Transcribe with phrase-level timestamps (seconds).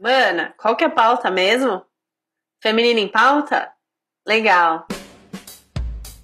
[0.00, 1.82] Mana, qual que é a pauta mesmo?
[2.62, 3.68] Feminino em pauta?
[4.24, 4.86] Legal!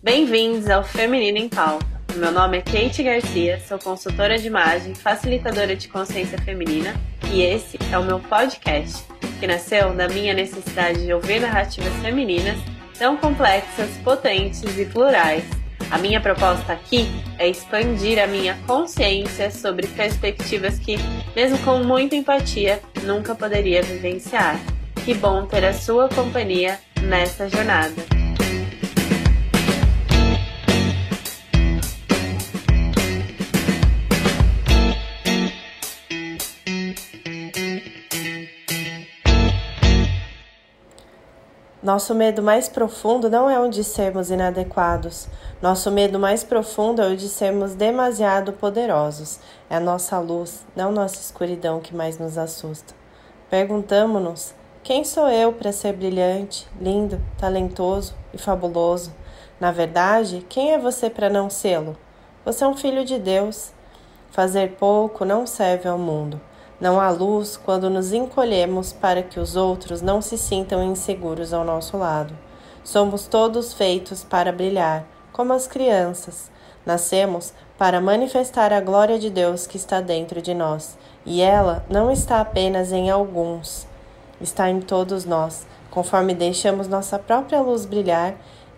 [0.00, 1.84] Bem-vindos ao Feminino em Pauta.
[2.14, 6.94] Meu nome é Kate Garcia, sou consultora de imagem, facilitadora de consciência feminina
[7.32, 9.04] e esse é o meu podcast,
[9.40, 12.58] que nasceu da minha necessidade de ouvir narrativas femininas
[12.96, 15.42] tão complexas, potentes e plurais.
[15.90, 17.06] A minha proposta aqui
[17.38, 20.96] é expandir a minha consciência sobre perspectivas que,
[21.34, 24.58] mesmo com muita empatia, nunca poderia vivenciar.
[25.04, 28.23] Que bom ter a sua companhia nessa jornada.
[41.84, 45.28] Nosso medo mais profundo não é o de sermos inadequados.
[45.60, 49.38] Nosso medo mais profundo é o de sermos demasiado poderosos.
[49.68, 52.94] É a nossa luz, não nossa escuridão que mais nos assusta.
[53.50, 59.12] Perguntamos-nos: quem sou eu para ser brilhante, lindo, talentoso e fabuloso?
[59.60, 61.98] Na verdade, quem é você para não sê-lo?
[62.46, 63.72] Você é um filho de Deus.
[64.30, 66.40] Fazer pouco não serve ao mundo.
[66.84, 71.64] Não há luz quando nos encolhemos para que os outros não se sintam inseguros ao
[71.64, 72.36] nosso lado.
[72.84, 76.50] Somos todos feitos para brilhar, como as crianças.
[76.84, 82.12] Nascemos para manifestar a glória de Deus que está dentro de nós, e ela não
[82.12, 83.86] está apenas em alguns,
[84.38, 85.66] está em todos nós.
[85.90, 88.34] Conforme deixamos nossa própria luz brilhar,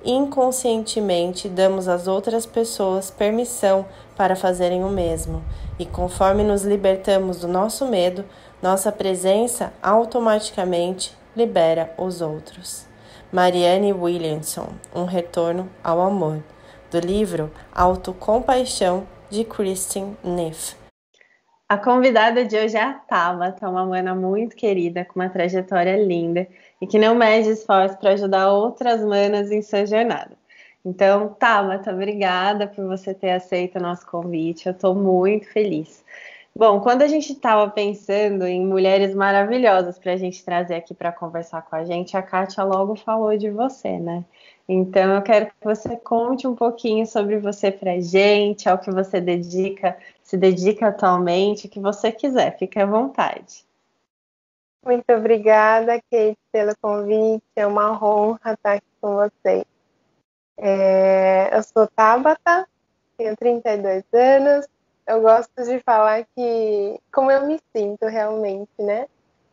[0.06, 3.84] inconscientemente damos às outras pessoas permissão
[4.16, 5.42] para fazerem o mesmo.
[5.78, 8.24] E conforme nos libertamos do nosso medo,
[8.62, 12.86] nossa presença automaticamente libera os outros.
[13.32, 16.42] Marianne Williamson, Um Retorno ao Amor,
[16.90, 20.76] do livro Autocompaixão, de Christine Neff.
[21.68, 26.46] A convidada de hoje é a Tabata, uma mana muito querida, com uma trajetória linda
[26.80, 30.36] e que não mede esforço para ajudar outras manas em sua jornada.
[30.84, 34.66] Então, Tabata, obrigada por você ter aceito o nosso convite.
[34.66, 36.04] Eu estou muito feliz.
[36.54, 41.12] Bom, quando a gente estava pensando em mulheres maravilhosas para a gente trazer aqui para
[41.12, 44.24] conversar com a gente, a Kátia logo falou de você, né?
[44.68, 48.90] Então, eu quero que você conte um pouquinho sobre você para a gente, ao que
[48.90, 53.65] você dedica, se dedica atualmente, o que você quiser, fique à vontade.
[54.86, 57.42] Muito obrigada, Kate, pelo convite.
[57.56, 59.64] É uma honra estar aqui com vocês.
[60.56, 62.68] É, eu sou Tabata,
[63.18, 64.68] tenho 32 anos.
[65.04, 69.08] Eu gosto de falar que como eu me sinto realmente, né?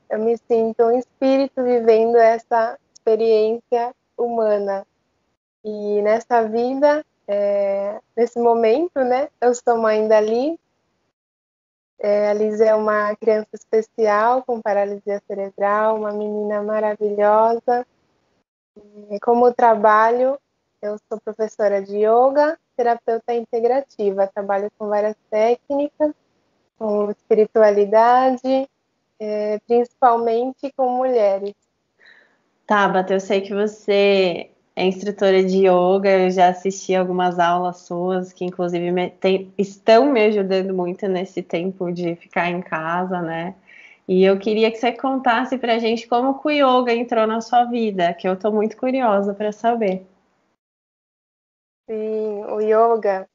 [0.07, 4.85] Eu me sinto um espírito vivendo essa experiência humana.
[5.65, 9.29] E nessa vida, é, nesse momento, né?
[9.41, 10.59] Eu sou mãe da Liz.
[11.99, 17.85] É, a Liz é uma criança especial com paralisia cerebral, uma menina maravilhosa.
[19.09, 20.37] E como trabalho,
[20.81, 26.13] eu sou professora de yoga, terapeuta integrativa, trabalho com várias técnicas,
[26.77, 28.67] com espiritualidade,
[29.19, 31.53] é, principalmente com mulheres.
[32.65, 38.33] Tabata, eu sei que você é instrutora de yoga, eu já assisti algumas aulas suas,
[38.33, 43.55] que inclusive me, tem, estão me ajudando muito nesse tempo de ficar em casa, né?
[44.07, 48.13] E eu queria que você contasse pra gente como o yoga entrou na sua vida,
[48.13, 50.05] que eu tô muito curiosa para saber.
[51.89, 53.27] Sim, o yoga,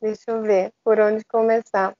[0.00, 1.92] deixa eu ver por onde começar.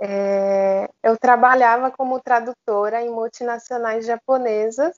[0.00, 4.96] É, eu trabalhava como tradutora em multinacionais japonesas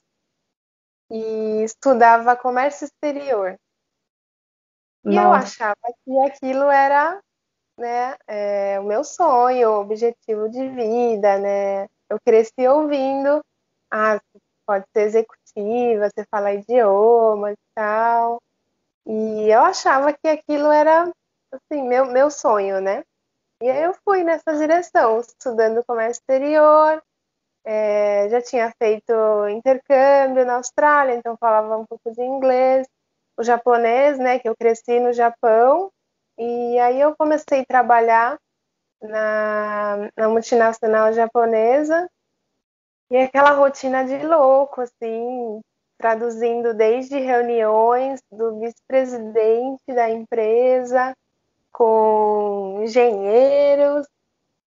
[1.11, 3.59] e estudava comércio exterior.
[5.03, 5.21] E Nossa.
[5.21, 7.21] eu achava que aquilo era
[7.77, 11.83] né, é, o meu sonho, o objetivo de vida, né?
[12.09, 13.43] Eu cresci ouvindo,
[13.89, 14.21] ah,
[14.65, 18.41] pode ser executiva, você fala idiomas e tal.
[19.05, 21.11] E eu achava que aquilo era,
[21.51, 23.03] assim, meu, meu sonho, né?
[23.61, 27.01] E aí eu fui nessa direção, estudando comércio exterior,
[27.63, 29.13] é, já tinha feito
[29.49, 32.87] intercâmbio na Austrália, então falava um pouco de inglês,
[33.37, 35.91] o japonês, né, que eu cresci no Japão,
[36.37, 38.39] e aí eu comecei a trabalhar
[39.01, 42.09] na, na multinacional japonesa,
[43.09, 45.61] e aquela rotina de louco, assim,
[45.97, 51.15] traduzindo desde reuniões do vice-presidente da empresa
[51.71, 54.07] com engenheiros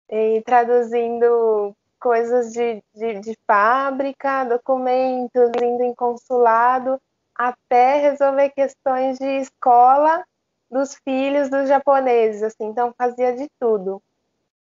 [0.09, 6.99] e traduzindo coisas de, de, de fábrica, documentos, indo em consulado,
[7.33, 10.21] até resolver questões de escola
[10.69, 14.01] dos filhos dos japoneses, assim, então fazia de tudo.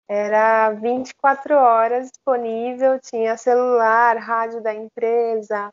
[0.07, 5.69] era 24 horas disponível, tinha celular, rádio da empresa.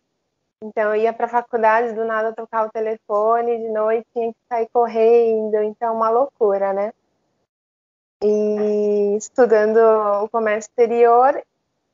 [0.63, 4.39] Então eu ia para a faculdade, do nada tocar o telefone, de noite tinha que
[4.49, 6.93] sair correndo, então uma loucura, né?
[8.23, 9.79] E estudando
[10.25, 11.41] o comércio exterior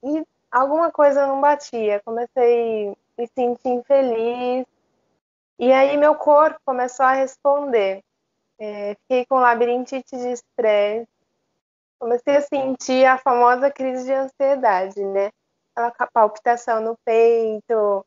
[0.02, 2.00] e alguma coisa não batia.
[2.04, 4.66] Comecei a me sentir infeliz.
[5.58, 8.02] E aí meu corpo começou a responder.
[8.58, 11.06] É, fiquei com labirintite de estresse,
[11.98, 15.30] comecei a sentir a famosa crise de ansiedade, né?
[15.74, 18.04] Aquela palpitação no peito.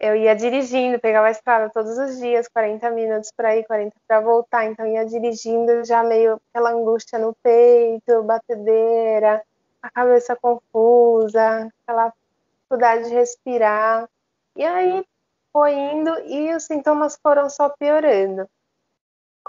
[0.00, 4.20] Eu ia dirigindo, pegava a estrada todos os dias, 40 minutos para ir, 40 para
[4.20, 9.42] voltar, então ia dirigindo já meio aquela angústia no peito, batedeira,
[9.82, 12.12] a cabeça confusa, aquela
[12.56, 14.08] dificuldade de respirar.
[14.56, 15.04] E aí
[15.52, 18.48] foi indo e os sintomas foram só piorando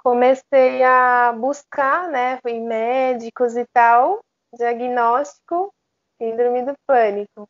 [0.04, 4.20] comecei a buscar, né, fui médicos e tal,
[4.54, 5.74] diagnóstico,
[6.18, 7.48] síndrome do pânico.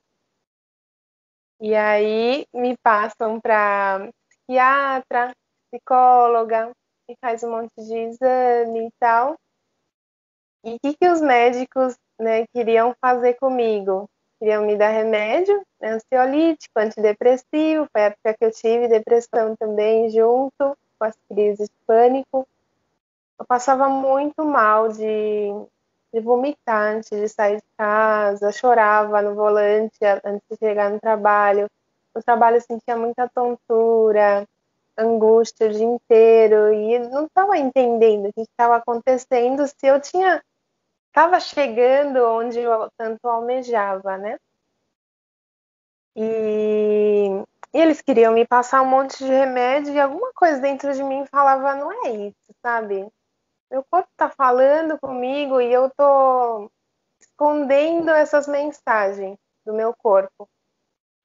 [1.62, 5.34] E aí me passam para psiquiatra,
[5.70, 6.72] psicóloga,
[7.10, 9.36] e faz um monte de exame e tal.
[10.64, 14.10] E o que, que os médicos né, queriam fazer comigo?
[14.40, 20.10] Queriam me dar remédio, né, ansiolítico, antidepressivo, foi a época que eu tive depressão também
[20.10, 22.48] junto com as crises de pânico.
[23.40, 25.50] Eu passava muito mal de,
[26.14, 31.68] de vomitar antes de sair de casa, chorava no volante antes de chegar no trabalho.
[32.16, 34.46] No trabalho eu sentia muita tontura,
[34.98, 40.42] angústia o dia inteiro e não estava entendendo o que estava acontecendo, se eu tinha
[41.10, 44.40] estava chegando onde eu tanto almejava, né?
[46.16, 51.04] E e eles queriam me passar um monte de remédio e alguma coisa dentro de
[51.04, 53.08] mim falava, não é isso, sabe?
[53.70, 56.72] Meu corpo tá falando comigo e eu tô
[57.22, 60.50] escondendo essas mensagens do meu corpo.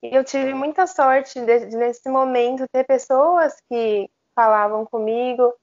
[0.03, 5.55] E eu tive muita sorte de, de, nesse momento ter pessoas que falavam comigo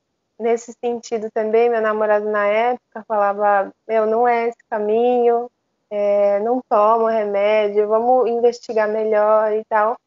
[0.42, 1.70] nesse sentido também.
[1.70, 5.50] Meu namorado na época falava: Meu, não é esse caminho,
[5.90, 9.98] é, não tomo remédio, vamos investigar melhor e tal.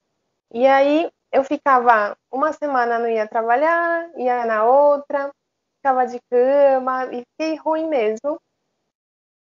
[0.53, 5.31] E aí eu ficava uma semana não ia trabalhar, ia na outra,
[5.77, 8.41] ficava de cama e fiquei ruim mesmo.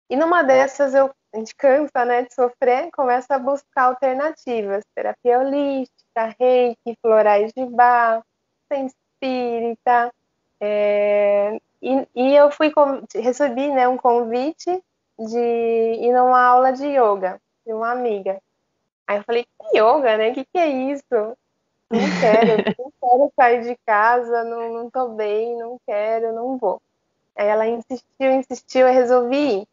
[0.09, 5.39] E numa dessas eu, a gente cansa né, de sofrer, começa a buscar alternativas, terapia
[5.39, 8.23] holística, reiki, florais de bar,
[8.71, 10.11] sem espírita.
[10.59, 12.71] É, e, e, eu fui
[13.13, 14.83] recebi né, um convite
[15.19, 18.41] de ir numa aula de yoga de uma amiga.
[19.07, 20.31] Aí eu falei, que yoga, né?
[20.31, 21.37] O que, que é isso?
[21.89, 26.81] Não quero, não quero sair de casa, não, não tô bem, não quero, não vou.
[27.35, 29.67] Aí ela insistiu, insistiu, eu resolvi ir.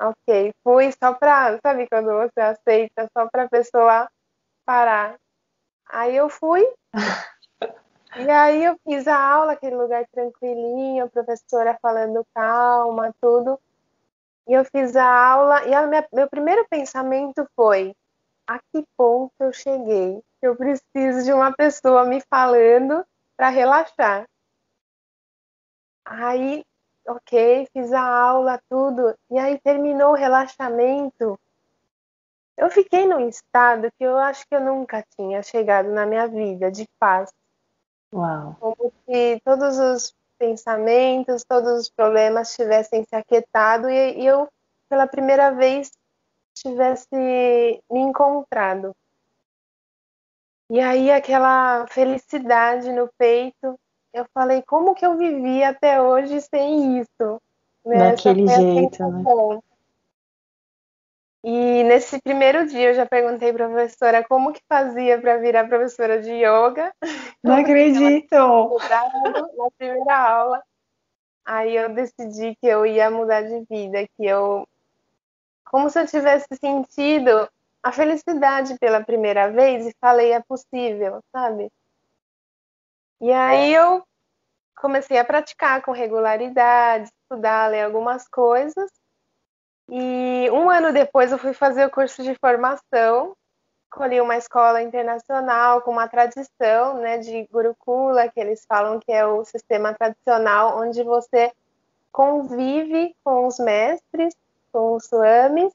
[0.00, 4.08] Ok, fui só pra, sabe quando você aceita, só pra pessoa
[4.64, 5.16] parar.
[5.88, 6.64] Aí eu fui,
[8.16, 13.60] e aí eu fiz a aula, aquele lugar tranquilinho, a professora falando calma, tudo.
[14.46, 17.94] E eu fiz a aula, e a minha, meu primeiro pensamento foi:
[18.46, 20.22] a que ponto eu cheguei?
[20.40, 23.04] Eu preciso de uma pessoa me falando
[23.36, 24.26] para relaxar.
[26.04, 26.64] Aí,
[27.06, 31.38] ok, fiz a aula, tudo, e aí terminou o relaxamento.
[32.56, 36.72] Eu fiquei num estado que eu acho que eu nunca tinha chegado na minha vida,
[36.72, 37.30] de paz.
[38.12, 38.56] Uau.
[38.60, 44.48] Como se todos os pensamentos, todos os problemas tivessem se aquietado e, e eu,
[44.88, 45.90] pela primeira vez,
[46.54, 48.94] tivesse me encontrado.
[50.70, 53.78] E aí aquela felicidade no peito,
[54.12, 57.40] eu falei, como que eu vivi até hoje sem isso?
[57.84, 58.10] Né?
[58.10, 59.22] Daquele jeito, né?
[61.44, 65.68] E nesse primeiro dia eu já perguntei para a professora como que fazia para virar
[65.68, 66.92] professora de yoga.
[67.42, 68.34] Não acredito!
[69.56, 70.62] Na primeira aula.
[71.44, 74.66] Aí eu decidi que eu ia mudar de vida, que eu
[75.64, 77.48] como se eu tivesse sentido
[77.82, 81.70] a felicidade pela primeira vez e falei é possível, sabe?
[83.20, 84.02] E aí eu
[84.76, 88.90] comecei a praticar com regularidade, estudar, ler algumas coisas.
[89.88, 93.34] E um ano depois eu fui fazer o curso de formação,
[93.84, 99.26] escolhi uma escola internacional com uma tradição, né, de Gurukula, que eles falam que é
[99.26, 101.50] o sistema tradicional onde você
[102.12, 104.34] convive com os mestres
[104.72, 105.72] com os swamis,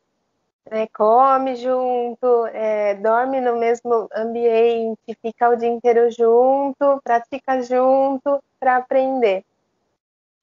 [0.70, 8.42] né, come junto, é, dorme no mesmo ambiente, fica o dia inteiro junto, pratica junto
[8.60, 9.44] para aprender.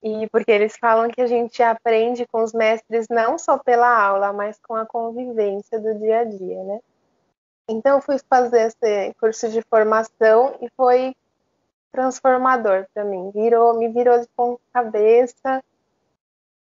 [0.02, 4.33] E porque eles falam que a gente aprende com os mestres não só pela aula,
[4.33, 6.80] mas com a convivência do dia a dia, né?
[7.69, 11.14] Então eu fui fazer esse curso de formação e foi
[11.92, 13.30] transformador para mim.
[13.30, 15.62] Virou, me virou de ponta cabeça.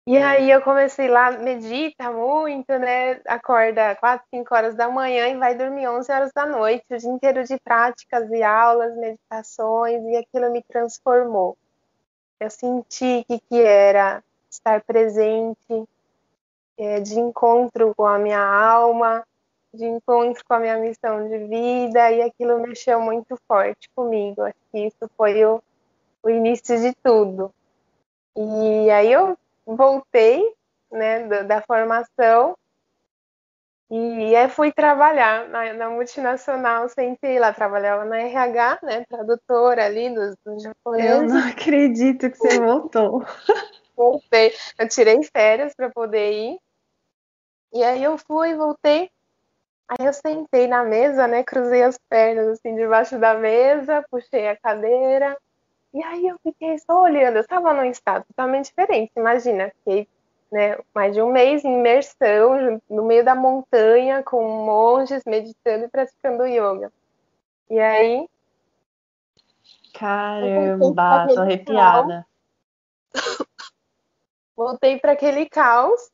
[0.08, 3.22] E aí eu comecei lá, medita muito, né?
[3.28, 7.10] Acorda 4, 5 horas da manhã e vai dormir 11 horas da noite, o dia
[7.10, 11.58] inteiro de práticas e aulas, meditações, e aquilo me transformou.
[12.40, 15.88] Eu senti que, que era estar presente,
[16.78, 19.26] é, de encontro com a minha alma,
[19.74, 24.44] de encontro com a minha missão de vida, e aquilo mexeu muito forte comigo.
[24.44, 25.62] Acho que isso foi o,
[26.24, 27.52] o início de tudo.
[28.36, 30.54] E aí eu voltei
[30.92, 32.56] né, da, da formação
[33.90, 40.14] e aí fui trabalhar na, na, multinacional, sentei lá, trabalhava na RH, né, tradutora ali
[40.14, 41.10] dos, dos japoneses.
[41.10, 43.26] Eu não acredito que você voltou.
[43.96, 46.60] Voltei, eu tirei férias para poder ir.
[47.74, 49.10] E aí eu fui, voltei.
[49.88, 54.58] Aí eu sentei na mesa, né, cruzei as pernas assim debaixo da mesa, puxei a
[54.58, 55.38] cadeira.
[55.94, 60.08] E aí eu fiquei só olhando, eu estava num estado totalmente diferente, imagina, fiquei
[60.52, 65.90] né, mais de um mês em imersão no meio da montanha com monges meditando e
[65.90, 66.92] praticando yoga.
[67.70, 68.30] E aí.
[69.94, 72.26] Caramba, tô arrepiada.
[74.56, 76.10] Voltei para aquele caos,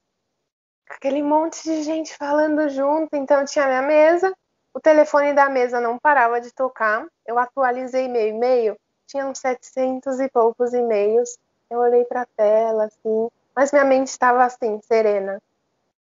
[0.89, 3.15] aquele monte de gente falando junto.
[3.15, 4.33] Então tinha minha mesa,
[4.73, 7.07] o telefone da mesa não parava de tocar.
[7.25, 11.37] Eu atualizei meu e-mail, tinha uns 700 e poucos e-mails.
[11.69, 15.41] Eu olhei para a tela, assim, mas minha mente estava assim, serena.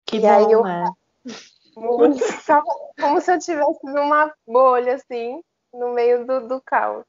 [0.04, 0.84] Que e bom, aí eu, né?
[3.00, 7.04] como se eu estivesse numa bolha, assim, no meio do, do caos.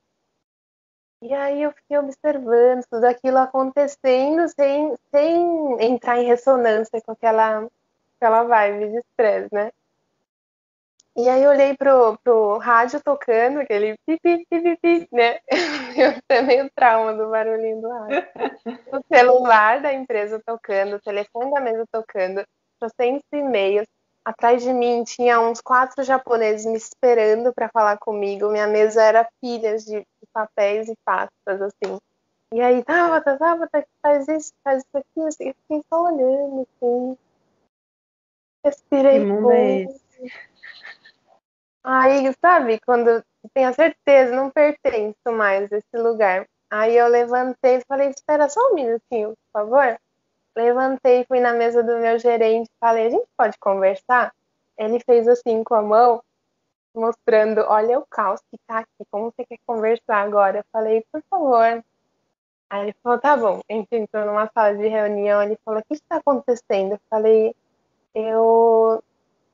[1.22, 7.68] E aí eu fiquei observando tudo aquilo acontecendo sem, sem entrar em ressonância com aquela,
[8.18, 9.72] aquela vibe de estresse, né?
[11.18, 15.40] E aí eu olhei pro, pro rádio tocando, aquele pipi, pipi, pipi, né?
[15.98, 18.28] Eu tenho meio trauma do barulhinho do rádio.
[18.94, 22.46] O celular da empresa tocando, o telefone da mesa tocando,
[22.80, 23.88] trocentos e-mails.
[24.24, 28.52] Atrás de mim tinha uns quatro japoneses me esperando para falar comigo.
[28.52, 31.98] Minha mesa era pilhas de, de papéis e pastas, assim.
[32.54, 35.28] E aí, Tabata, Tabata, faz isso, faz isso aqui.
[35.28, 37.18] Assim, eu fiquei só olhando, assim.
[38.64, 39.20] Respirei.
[39.20, 40.08] Que mundo é esse?
[41.90, 46.46] Aí, sabe, quando tenho a certeza, não pertenço mais a esse lugar.
[46.70, 49.98] Aí eu levantei e falei, espera só um minutinho, por favor.
[50.54, 54.34] Levantei, fui na mesa do meu gerente, falei, a gente pode conversar?
[54.78, 56.22] Ele fez assim com a mão,
[56.94, 60.58] mostrando, olha o caos que tá aqui, como você quer conversar agora?
[60.58, 61.82] Eu falei, por favor.
[62.70, 63.62] Aí ele falou, tá bom.
[63.70, 66.96] A gente entrou numa sala de reunião, ele falou, o que está acontecendo?
[66.96, 67.56] Eu falei,
[68.14, 69.02] eu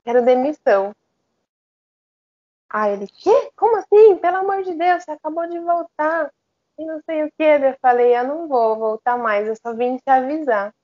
[0.04, 0.92] quero demissão.
[2.74, 3.52] Aí ele, quê?
[3.54, 4.16] Como assim?
[4.16, 6.28] Pelo amor de Deus, você acabou de voltar.
[6.76, 7.44] E não sei o que.
[7.44, 10.74] Eu falei, eu não vou voltar mais, eu só vim te avisar.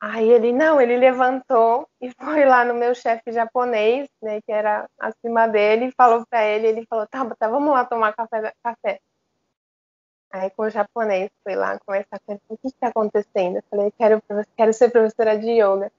[0.00, 4.88] Aí ele, não, ele levantou e foi lá no meu chefe japonês, né, que era
[5.00, 8.52] acima dele, e falou para ele, ele falou, tá, tá, vamos lá tomar café.
[8.62, 9.00] café.
[10.30, 13.56] Aí com o japonês fui lá conversar com ele, o que está acontecendo?
[13.56, 14.22] Eu falei, quero,
[14.56, 15.90] quero ser professora de yoga.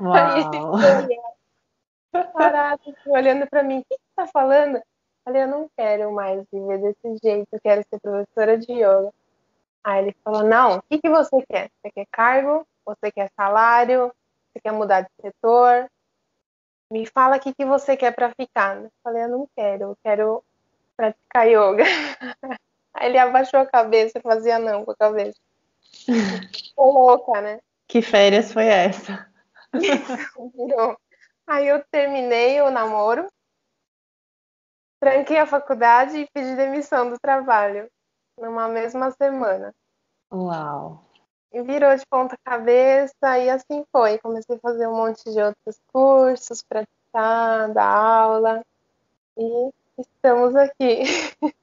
[0.00, 0.14] Uau.
[0.16, 1.37] Aí ele
[2.32, 4.80] parado, assim, olhando para mim, o que você tá falando?
[5.24, 9.12] Falei, eu não quero mais viver desse jeito, eu quero ser professora de yoga.
[9.84, 11.70] Aí ele falou, não, o que, que você quer?
[11.70, 12.66] Você quer cargo?
[12.84, 14.12] Você quer salário?
[14.52, 15.90] Você quer mudar de setor?
[16.90, 18.76] Me fala o que, que você quer para ficar.
[18.76, 20.44] Eu falei, eu não quero, eu quero
[20.96, 21.84] praticar yoga.
[22.94, 25.38] Aí ele abaixou a cabeça e fazia não com a cabeça.
[26.52, 27.60] Ficou louca, né?
[27.86, 29.26] Que férias foi essa?
[29.72, 30.98] Virou.
[31.48, 33.26] Aí eu terminei o namoro,
[35.00, 37.88] tranquei a faculdade e pedi demissão do trabalho
[38.38, 39.74] numa mesma semana.
[40.30, 41.02] Uau!
[41.50, 44.18] E virou de ponta cabeça e assim foi.
[44.18, 48.62] Comecei a fazer um monte de outros cursos, praticar, dar aula
[49.38, 51.04] e estamos aqui.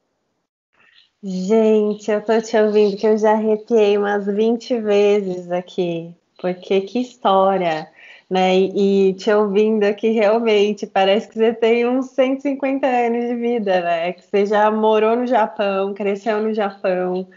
[1.21, 6.99] Gente, eu tô te ouvindo que eu já arrepiei umas 20 vezes aqui, porque que
[6.99, 7.93] história!
[8.29, 8.57] Né?
[8.57, 14.13] E, te ouvindo aqui, realmente, parece que você tem uns 150 anos de vida, né?
[14.13, 17.27] Que você já morou no Japão, cresceu no Japão,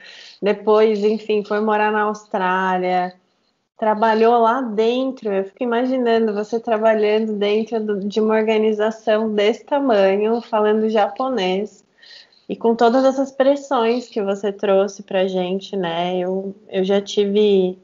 [0.43, 3.15] depois, enfim, foi morar na Austrália,
[3.79, 5.33] trabalhou lá dentro.
[5.33, 11.85] Eu fico imaginando você trabalhando dentro de uma organização desse tamanho, falando japonês.
[12.49, 16.19] E com todas essas pressões que você trouxe pra gente, né?
[16.19, 17.79] Eu, eu já tive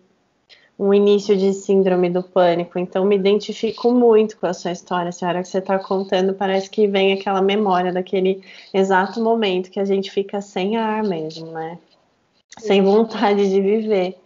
[0.78, 5.12] um início de síndrome do pânico, então me identifico muito com a sua história, a
[5.12, 9.84] senhora que você está contando, parece que vem aquela memória daquele exato momento que a
[9.84, 11.78] gente fica sem ar mesmo, né?
[12.58, 14.18] Sem vontade de viver.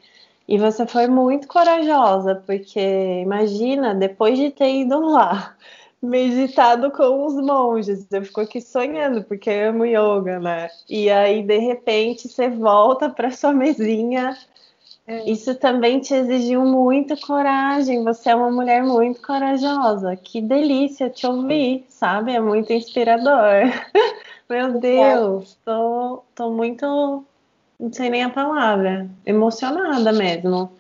[0.46, 2.80] E você foi muito corajosa, porque
[3.22, 5.54] imagina, depois de ter ido lá,
[6.02, 10.70] meditado com os monges, eu fico aqui sonhando, porque eu amo yoga, né?
[10.88, 14.34] E aí, de repente, você volta para sua mesinha
[15.08, 15.30] é.
[15.30, 18.04] Isso também te exigiu muita coragem.
[18.04, 20.14] Você é uma mulher muito corajosa.
[20.14, 22.32] Que delícia te ouvir, sabe?
[22.32, 23.72] É muito inspirador.
[24.50, 27.24] Meu Deus, tô, tô muito.
[27.80, 29.08] Não sei nem a palavra.
[29.24, 30.70] Emocionada mesmo.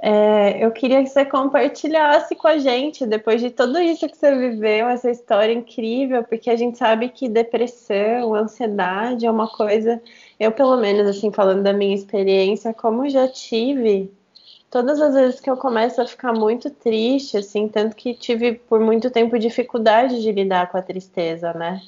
[0.00, 4.34] É, eu queria que você compartilhasse com a gente, depois de tudo isso que você
[4.36, 10.00] viveu, essa história incrível, porque a gente sabe que depressão, ansiedade é uma coisa
[10.42, 14.12] eu, pelo menos, assim, falando da minha experiência, como já tive,
[14.68, 18.80] todas as vezes que eu começo a ficar muito triste, assim, tanto que tive por
[18.80, 21.80] muito tempo dificuldade de lidar com a tristeza, né?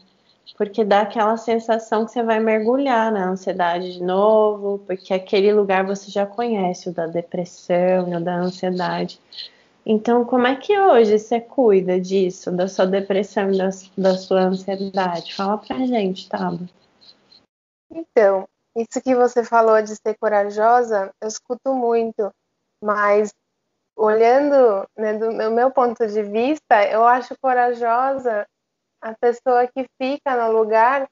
[0.56, 5.84] Porque dá aquela sensação que você vai mergulhar na ansiedade de novo, porque aquele lugar
[5.84, 9.18] você já conhece, o da depressão, o da ansiedade.
[9.84, 15.34] Então, como é que hoje você cuida disso, da sua depressão da, da sua ansiedade?
[15.34, 16.60] Fala pra gente, Taba.
[17.94, 22.30] Então, isso que você falou de ser corajosa, eu escuto muito,
[22.82, 23.32] mas
[23.96, 28.46] olhando né, do meu ponto de vista, eu acho corajosa
[29.00, 31.06] a pessoa que fica no lugar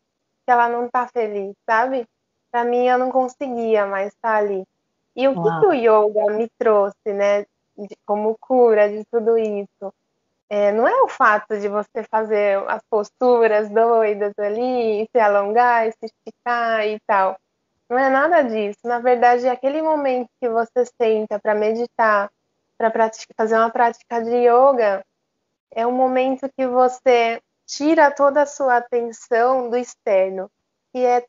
[0.45, 2.05] que ela não está feliz, sabe?
[2.51, 4.67] Para mim, eu não conseguia mais estar tá ali.
[5.15, 7.43] E o que, que, o yoga me trouxe, né,
[7.77, 9.95] de, como cura de tudo isso?
[10.55, 16.05] É, não é o fato de você fazer as posturas doidas ali, se alongar, se
[16.05, 17.39] esticar e tal.
[17.89, 18.81] Não é nada disso.
[18.85, 22.31] Na verdade, é aquele momento que você senta para meditar,
[22.77, 22.93] para
[23.35, 25.03] fazer uma prática de yoga,
[25.71, 30.51] é um momento que você tira toda a sua atenção do externo,
[30.93, 31.25] que é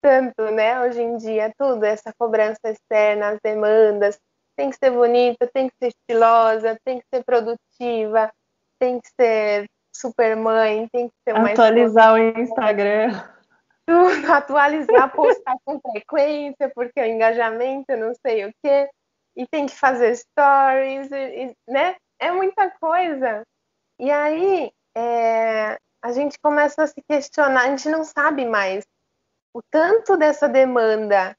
[0.00, 0.80] tanto, né?
[0.80, 4.18] Hoje em dia, tudo, essa cobrança externa, as demandas,
[4.56, 8.32] tem que ser bonita, tem que ser estilosa, tem que ser produtiva,
[8.84, 12.38] tem que ser super mãe, tem que ser uma Atualizar esposa.
[12.38, 13.24] o Instagram.
[13.86, 18.88] Tudo, atualizar, postar com frequência, porque o engajamento, não sei o quê.
[19.36, 21.96] E tem que fazer stories, e, né?
[22.18, 23.42] É muita coisa.
[23.98, 28.84] E aí, é, a gente começa a se questionar, a gente não sabe mais
[29.54, 31.36] o tanto dessa demanda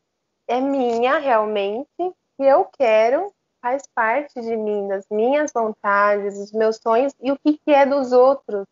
[0.48, 3.34] é minha realmente, que eu quero,
[3.66, 7.84] faz parte de mim, das minhas vontades, dos meus sonhos e o que, que é
[7.84, 8.68] dos outros,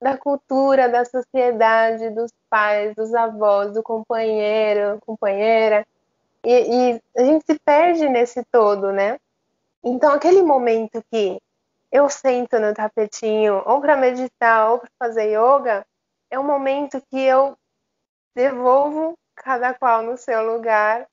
[0.00, 5.86] da cultura, da sociedade, dos pais, dos avós, do companheiro, companheira.
[6.42, 6.52] E,
[6.94, 9.18] e a gente se perde nesse todo, né?
[9.84, 11.38] Então, aquele momento que
[11.92, 15.84] eu sento no tapetinho, ou para meditar, ou para fazer yoga,
[16.30, 17.58] é um momento que eu
[18.34, 21.06] devolvo cada qual no seu lugar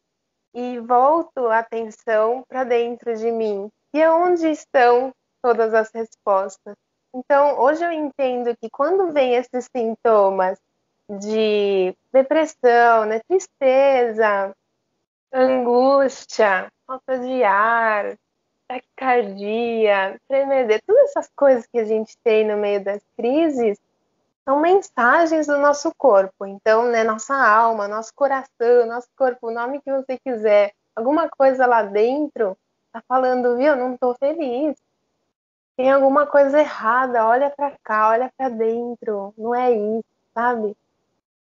[0.58, 3.70] e volto a atenção para dentro de mim.
[3.94, 6.76] E onde estão todas as respostas.
[7.14, 10.58] Então, hoje eu entendo que quando vem esses sintomas
[11.08, 14.52] de depressão, né, tristeza,
[15.32, 18.18] angústia, falta de ar,
[18.68, 23.78] taquicardia, tremedeira, todas essas coisas que a gente tem no meio das crises,
[24.48, 26.46] são mensagens do nosso corpo.
[26.46, 31.66] Então, né, nossa alma, nosso coração, nosso corpo, o nome que você quiser, alguma coisa
[31.66, 32.58] lá dentro
[32.94, 33.76] tá falando, viu?
[33.76, 34.74] Não tô feliz.
[35.76, 39.34] Tem alguma coisa errada, olha para cá, olha para dentro.
[39.38, 40.78] Não é isso, sabe?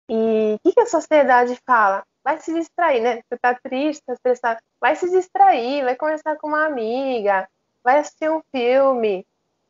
[0.09, 2.03] E o que, que a sociedade fala?
[2.23, 3.21] Vai se distrair, né?
[3.21, 4.03] Você tá triste,
[4.41, 4.59] tá.
[4.81, 7.47] Vai se distrair, vai conversar com uma amiga,
[7.83, 9.23] vai assistir um filme,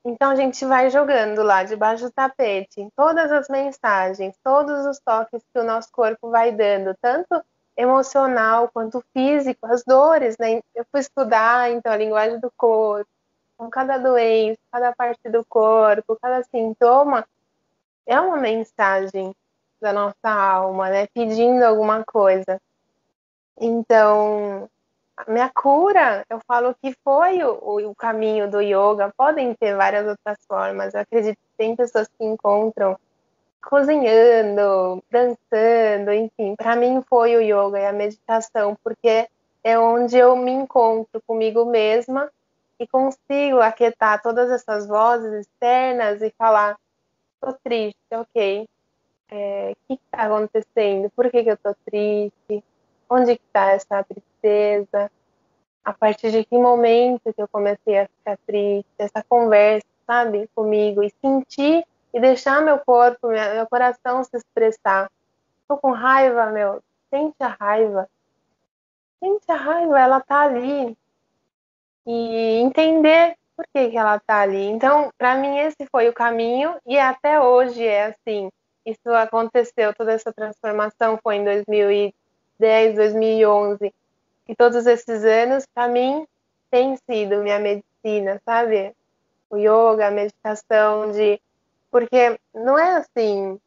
[0.05, 5.41] então a gente vai jogando lá debaixo do tapete todas as mensagens, todos os toques
[5.51, 7.43] que o nosso corpo vai dando, tanto
[7.75, 10.61] emocional quanto físico, as dores, né?
[10.75, 13.09] Eu fui estudar então a linguagem do corpo,
[13.57, 17.25] com cada doença, cada parte do corpo, cada sintoma
[18.05, 19.35] é uma mensagem
[19.81, 21.07] da nossa alma, né?
[21.07, 22.61] Pedindo alguma coisa.
[23.59, 24.69] Então,
[25.17, 29.13] a minha cura, eu falo que foi o, o, caminho do yoga.
[29.17, 30.93] Podem ter várias outras formas.
[30.93, 32.97] Eu acredito que tem pessoas que encontram
[33.61, 36.55] cozinhando, dançando, enfim.
[36.55, 39.27] Para mim foi o yoga e a meditação, porque
[39.63, 42.29] é onde eu me encontro comigo mesma
[42.79, 46.77] e consigo aquietar todas essas vozes externas e falar:
[47.41, 48.67] tô triste, ok.
[49.29, 52.63] é, o que está acontecendo, por que, que eu estou triste,
[53.09, 55.11] onde está essa tristeza,
[55.83, 61.03] a partir de que momento que eu comecei a ficar triste, essa conversa, sabe, comigo,
[61.03, 65.11] e sentir e deixar meu corpo, meu coração se expressar.
[65.61, 68.09] Estou com raiva, meu, sente a raiva.
[69.19, 70.97] Sente a raiva, ela tá ali.
[72.07, 74.65] E entender por que, que ela tá ali.
[74.65, 78.49] Então, para mim, esse foi o caminho, e até hoje é assim.
[78.85, 81.43] Isso aconteceu, toda essa transformação foi em
[82.59, 83.93] 2010, 2011.
[84.47, 86.27] E todos esses anos, para mim,
[86.69, 88.95] tem sido minha medicina, sabe?
[89.49, 91.39] O yoga, a meditação, de.
[91.89, 93.59] Porque não é assim,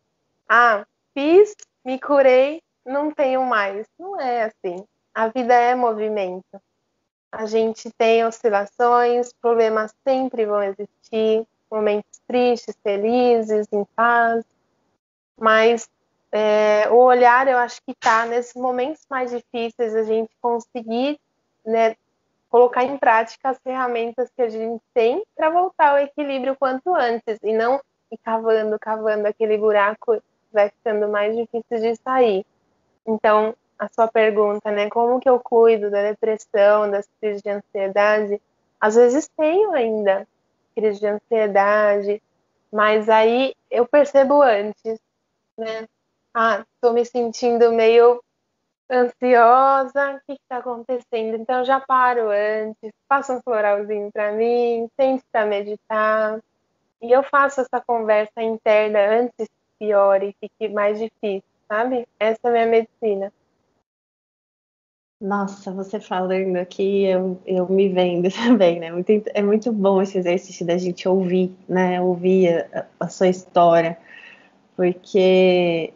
[0.49, 3.87] ah, fiz, me curei, não tenho mais.
[3.99, 4.85] Não é assim.
[5.15, 6.61] A vida é movimento.
[7.31, 14.45] A gente tem oscilações, problemas sempre vão existir, momentos tristes, felizes, em paz,
[15.39, 15.89] mas
[16.33, 21.19] é, o olhar eu acho que está nesses momentos mais difíceis a gente conseguir
[21.65, 21.97] né,
[22.51, 27.39] colocar em prática as ferramentas que a gente tem para voltar ao equilíbrio quanto antes
[27.43, 32.47] e não ir cavando, cavando aquele buraco vai ficando mais difícil de sair.
[33.07, 34.89] Então, a sua pergunta, né?
[34.91, 38.41] Como que eu cuido da depressão, das crises de ansiedade?
[38.81, 40.27] Às vezes tenho ainda
[40.75, 42.23] crise de ansiedade,
[42.73, 44.99] mas aí eu percebo antes,
[45.57, 45.87] né?
[46.41, 48.23] Ah, me sentindo meio
[48.89, 51.35] ansiosa, o que está acontecendo?
[51.35, 56.41] Então já paro antes, faço um floralzinho para mim, tento para meditar.
[57.03, 62.07] E eu faço essa conversa interna antes que piore, fique mais difícil, sabe?
[62.21, 63.33] Essa é a minha medicina.
[65.21, 68.93] Nossa, você falando aqui, eu, eu me vendo também, né?
[68.93, 72.01] Muito, é muito bom esse exercício da gente ouvir, né?
[72.01, 73.99] Ouvir a, a sua história,
[74.77, 75.93] porque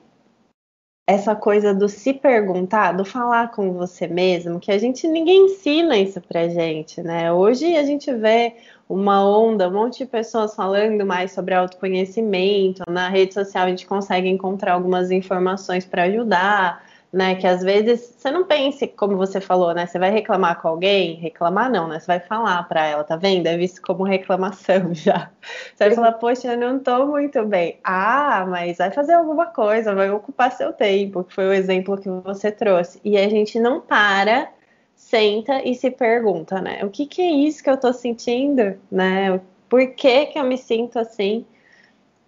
[1.07, 5.97] essa coisa do se perguntar, do falar com você mesmo, que a gente ninguém ensina
[5.97, 7.33] isso pra gente, né?
[7.33, 8.55] Hoje a gente vê
[8.88, 13.87] uma onda, um monte de pessoas falando mais sobre autoconhecimento, na rede social a gente
[13.87, 17.35] consegue encontrar algumas informações para ajudar né?
[17.35, 19.87] Que às vezes você não pense, como você falou, né?
[19.87, 22.01] Você vai reclamar com alguém, reclamar não, né?
[22.01, 23.46] Você vai falar para ela, tá vendo?
[23.46, 25.31] É visto como reclamação já.
[25.75, 27.79] Você vai falar, poxa, eu não tô muito bem.
[27.85, 32.09] Ah, mas vai fazer alguma coisa, vai ocupar seu tempo, que foi o exemplo que
[32.09, 32.98] você trouxe.
[33.05, 34.51] E a gente não para,
[34.96, 36.83] senta e se pergunta, né?
[36.85, 39.38] O que, que é isso que eu tô sentindo, né?
[39.68, 41.44] Por que, que eu me sinto assim?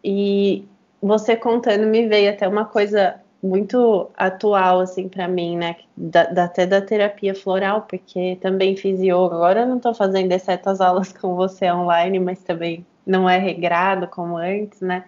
[0.03, 0.66] E
[1.01, 5.77] você contando me veio até uma coisa muito atual, assim, para mim, né?
[5.95, 9.35] Da, da, até da terapia floral, porque também fiz yoga.
[9.35, 14.09] Agora eu não estou fazendo exceto aulas com você online, mas também não é regrado
[14.09, 15.05] como antes, né?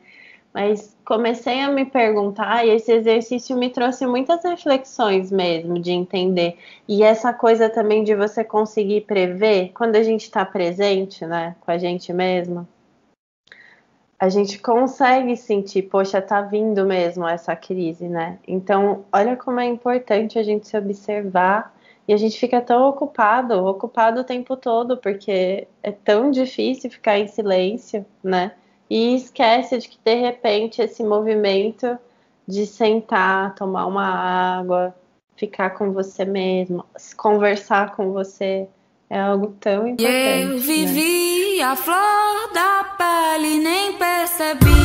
[0.52, 6.56] Mas comecei a me perguntar e esse exercício me trouxe muitas reflexões mesmo de entender.
[6.88, 11.70] E essa coisa também de você conseguir prever quando a gente está presente, né, com
[11.70, 12.66] a gente mesma
[14.18, 18.38] a gente consegue sentir, poxa, tá vindo mesmo essa crise, né?
[18.48, 21.74] Então, olha como é importante a gente se observar
[22.08, 27.18] e a gente fica tão ocupado, ocupado o tempo todo, porque é tão difícil ficar
[27.18, 28.52] em silêncio, né?
[28.88, 31.98] E esquece de que de repente esse movimento
[32.46, 34.94] de sentar, tomar uma água,
[35.36, 36.84] ficar com você mesmo,
[37.16, 38.68] conversar com você,
[39.08, 40.02] é algo tão importante.
[40.02, 40.56] E eu né?
[40.58, 41.64] vivi né?
[41.64, 44.76] a flor da pele, nem percebia.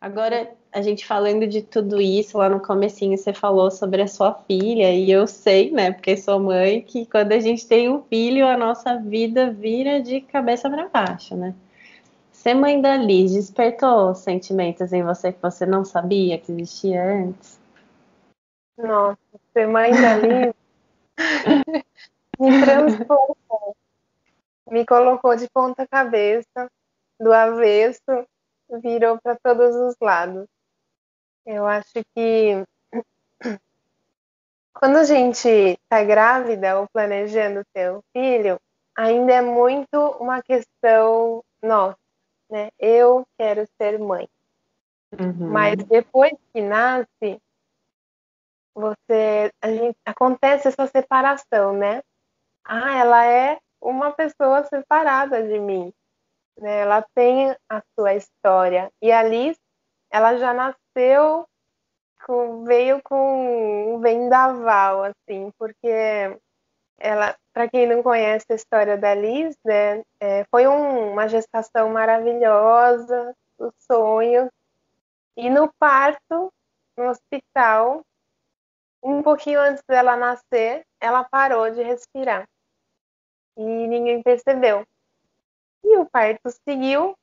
[0.00, 4.34] Agora, a gente falando de tudo isso, lá no comecinho você falou sobre a sua
[4.46, 8.46] filha, e eu sei, né, porque sou mãe, que quando a gente tem um filho,
[8.46, 11.54] a nossa vida vira de cabeça para baixo, né?
[12.32, 17.60] Ser mãe da Liz despertou sentimentos em você que você não sabia que existia antes?
[18.78, 19.18] Nossa,
[19.52, 20.54] ser mãe da Liz
[22.40, 23.76] me transformou,
[24.70, 26.70] me colocou de ponta cabeça,
[27.20, 28.26] do avesso,
[28.82, 30.46] virou para todos os lados.
[31.46, 32.64] Eu acho que
[34.74, 38.60] quando a gente está grávida ou planejando ter um filho,
[38.96, 41.98] ainda é muito uma questão nossa,
[42.50, 42.70] né?
[42.78, 44.28] Eu quero ser mãe.
[45.18, 45.50] Uhum.
[45.50, 47.40] Mas depois que nasce,
[48.74, 52.02] você, a gente, acontece essa separação, né?
[52.64, 55.92] Ah, ela é uma pessoa separada de mim,
[56.56, 56.80] né?
[56.80, 58.90] Ela tem a sua história.
[59.02, 59.58] E a Liz,
[60.10, 61.50] ela já nasceu nasceu
[62.30, 66.38] médico veio com um vendaval, assim, porque
[66.98, 71.88] ela, para quem não conhece a história da Liz, né, é, foi um, uma gestação
[71.90, 74.50] maravilhosa, o sonho.
[75.36, 76.52] E no parto,
[76.96, 78.04] no hospital,
[79.02, 82.46] um pouquinho antes dela nascer, ela parou de respirar.
[83.56, 84.86] E ninguém percebeu.
[85.82, 87.16] E o parto seguiu,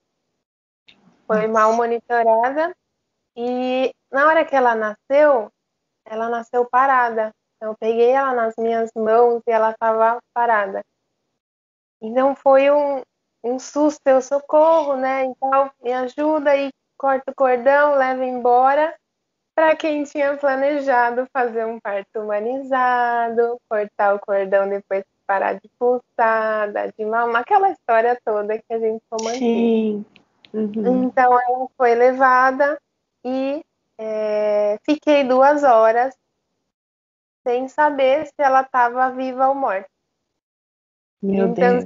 [1.28, 2.76] foi mal monitorada.
[3.38, 5.52] E na hora que ela nasceu,
[6.04, 7.32] ela nasceu parada.
[7.56, 10.82] Então, eu peguei ela nas minhas mãos e ela estava parada.
[12.02, 13.02] Então, foi um,
[13.44, 15.26] um susto, eu socorro, né?
[15.26, 18.96] Então, me ajuda e corta o cordão, leva embora.
[19.56, 26.72] Para quem tinha planejado fazer um parto humanizado, cortar o cordão depois parar de pulsar,
[26.72, 29.40] dar de mamar, aquela história toda que a gente romantiza.
[29.40, 30.06] Sim.
[30.54, 31.04] Uhum.
[31.04, 32.80] Então, ela foi levada
[33.24, 33.64] e
[33.98, 36.16] é, fiquei duas horas
[37.44, 39.90] sem saber se ela estava viva ou morta.
[41.22, 41.86] Meu então, Deus.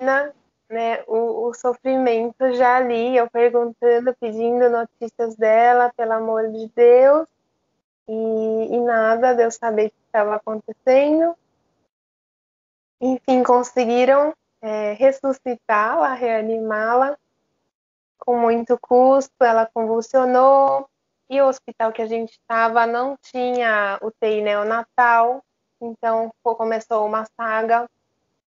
[0.00, 0.32] Na,
[0.68, 7.26] né, o, o, sofrimento já ali, eu perguntando, pedindo notícias dela, pelo amor de Deus,
[8.08, 11.36] e, e nada, Deus saber o que estava acontecendo.
[13.00, 17.18] Enfim, conseguiram é, ressuscitá-la, reanimá-la
[18.24, 20.88] com muito custo, ela convulsionou,
[21.28, 25.42] e o hospital que a gente estava não tinha UTI neonatal,
[25.80, 27.88] então começou uma saga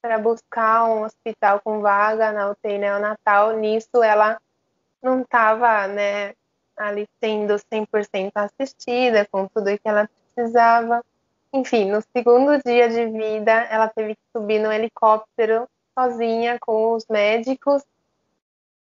[0.02, 3.58] para buscar um hospital com vaga na UTI neonatal.
[3.58, 4.40] Nisso ela
[5.02, 6.34] não estava né,
[6.78, 11.04] ali sendo 100% assistida com tudo que ela precisava.
[11.54, 17.06] Enfim, no segundo dia de vida, ela teve que subir no helicóptero sozinha com os
[17.08, 17.84] médicos.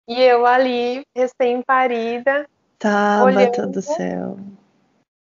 [0.08, 2.46] E eu ali, recém-parida,
[2.78, 4.38] Tabata do céu.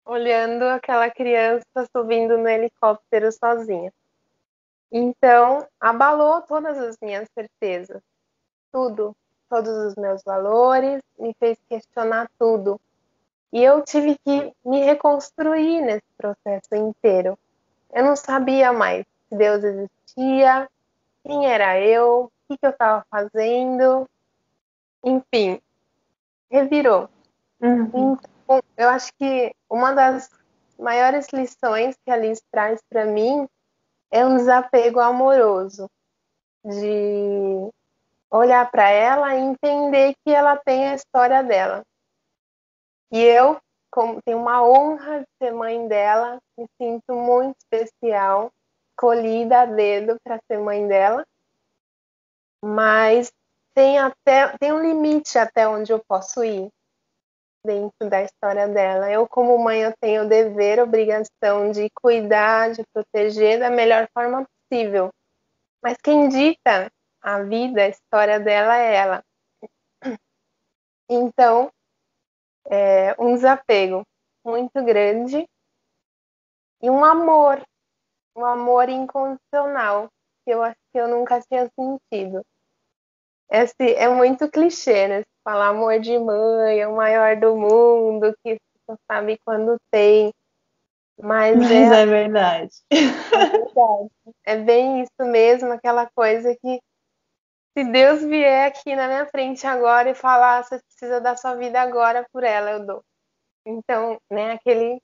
[0.05, 1.65] Olhando aquela criança
[1.95, 3.93] subindo no helicóptero sozinha.
[4.91, 8.03] Então, abalou todas as minhas certezas.
[8.73, 9.15] Tudo.
[9.49, 12.81] Todos os meus valores, me fez questionar tudo.
[13.53, 17.39] E eu tive que me reconstruir nesse processo inteiro.
[17.93, 20.67] Eu não sabia mais se Deus existia,
[21.23, 24.09] quem era eu, o que, que eu estava fazendo.
[25.05, 25.61] Enfim,
[26.51, 27.09] revirou.
[27.61, 28.17] Uhum.
[28.45, 30.31] Então, eu acho que uma das
[30.79, 33.49] maiores lições que a Liz traz para mim
[34.11, 35.89] é um desapego amoroso,
[36.65, 37.71] de
[38.31, 41.83] olhar para ela e entender que ela tem a história dela.
[43.11, 43.61] E eu,
[43.91, 48.51] como tenho uma honra de ser mãe dela, me sinto muito especial,
[48.97, 51.27] colhida a dedo para ser mãe dela,
[52.65, 53.33] mas
[53.75, 56.69] tem até tem um limite até onde eu posso ir
[57.65, 59.11] dentro da história dela.
[59.11, 64.09] Eu, como mãe, eu tenho o dever, a obrigação de cuidar, de proteger da melhor
[64.13, 65.11] forma possível.
[65.83, 69.25] Mas quem dita a vida, a história dela é ela.
[71.09, 71.71] Então,
[72.67, 74.03] é um desapego
[74.45, 75.47] muito grande
[76.81, 77.63] e um amor,
[78.37, 80.09] um amor incondicional
[80.45, 82.43] que eu acho que eu nunca tinha sentido.
[83.53, 85.23] Esse é muito clichê, né?
[85.45, 90.33] falar amor de mãe, é o maior do mundo, que você sabe quando tem.
[91.21, 92.71] Mas, Mas é, é, verdade.
[92.91, 92.91] é
[93.51, 94.11] verdade.
[94.45, 96.81] É bem isso mesmo, aquela coisa que
[97.77, 101.81] se Deus vier aqui na minha frente agora e falar, você precisa dar sua vida
[101.81, 103.05] agora por ela, eu dou.
[103.65, 105.01] Então, né, aquele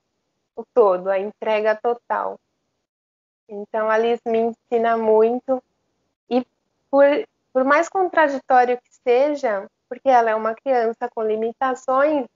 [0.56, 2.38] o todo, a entrega total.
[3.48, 5.62] Então, a Liz me ensina muito
[6.28, 6.44] e
[6.90, 7.04] por,
[7.52, 12.26] por mais contraditório que seja, porque ela é uma criança com limitações,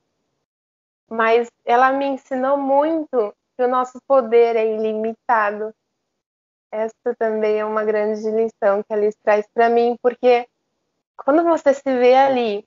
[1.09, 5.75] mas ela me ensinou muito que o nosso poder é ilimitado.
[6.71, 10.49] Essa também é uma grande lição que Alice traz para mim, porque
[11.17, 12.67] quando você se vê ali,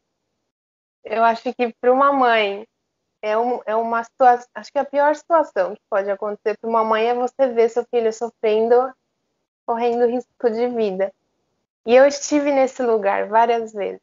[1.03, 2.67] eu acho que para uma mãe
[3.21, 6.83] é, um, é uma situação, acho que a pior situação que pode acontecer para uma
[6.83, 8.93] mãe é você ver seu filho sofrendo,
[9.65, 11.11] correndo risco de vida.
[11.85, 14.01] E eu estive nesse lugar várias vezes.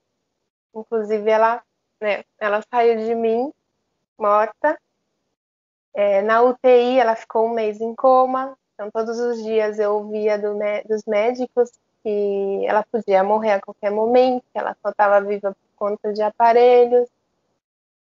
[0.75, 1.63] Inclusive, ela,
[2.01, 3.53] né, ela saiu de mim
[4.19, 4.79] morta.
[5.95, 8.57] É, na UTI, ela ficou um mês em coma.
[8.75, 10.57] Então, todos os dias eu ouvia do,
[10.89, 11.71] dos médicos
[12.03, 16.23] que ela podia morrer a qualquer momento, que ela só estava viva por conta de
[16.23, 17.09] aparelhos.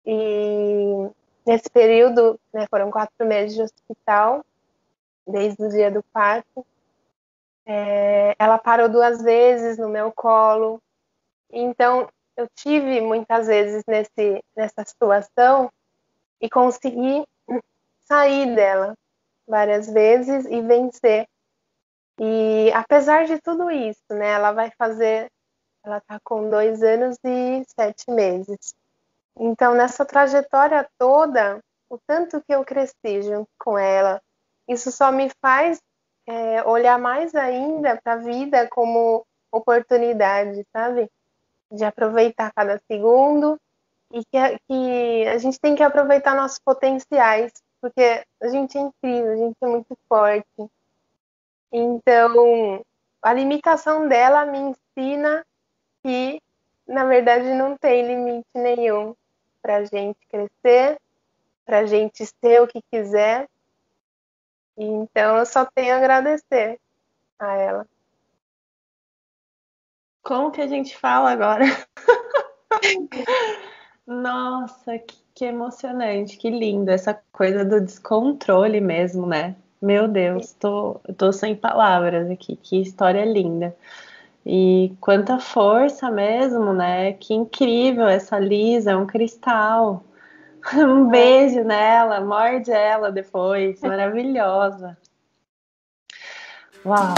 [0.05, 1.11] E
[1.47, 4.45] nesse período, né, foram quatro meses de hospital,
[5.27, 6.67] desde o dia do parto.
[7.65, 10.81] É, ela parou duas vezes no meu colo.
[11.51, 15.71] Então, eu tive muitas vezes nesse, nessa situação
[16.41, 17.25] e consegui
[18.01, 18.95] sair dela
[19.47, 21.27] várias vezes e vencer.
[22.19, 25.31] E apesar de tudo isso, né, ela vai fazer,
[25.85, 28.75] ela está com dois anos e sete meses.
[29.39, 34.21] Então, nessa trajetória toda, o tanto que eu cresci junto com ela,
[34.69, 35.81] isso só me faz
[36.27, 41.11] é, olhar mais ainda para a vida como oportunidade, sabe?
[41.71, 43.59] De aproveitar cada segundo
[44.13, 49.33] e que, que a gente tem que aproveitar nossos potenciais, porque a gente é incrível,
[49.33, 50.71] a gente é muito forte.
[51.73, 52.85] Então,
[53.23, 55.45] a limitação dela me ensina
[56.03, 56.41] que,
[56.87, 59.15] na verdade, não tem limite nenhum
[59.63, 60.99] para a gente crescer,
[61.65, 63.49] para a gente ser o que quiser.
[64.77, 66.81] Então, eu só tenho a agradecer
[67.39, 67.87] a ela.
[70.23, 71.65] Como que a gente fala agora?
[74.07, 79.57] Nossa, que, que, emocionante, que lindo essa coisa do descontrole mesmo, né?
[79.81, 83.77] Meu Deus, tô, tô sem palavras aqui, que história linda.
[84.45, 87.13] E quanta força mesmo, né?
[87.15, 90.05] Que incrível essa Lisa, é um cristal.
[90.75, 94.97] Um beijo nela, morde ela depois, maravilhosa.
[96.85, 97.15] Uau!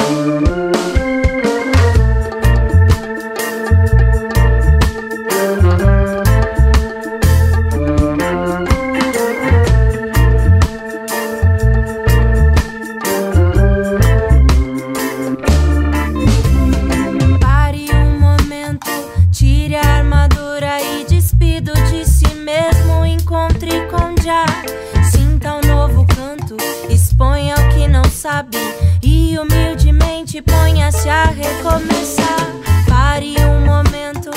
[30.34, 32.46] Humildemente ponha-se a recomeçar.
[32.88, 34.30] Pare um momento,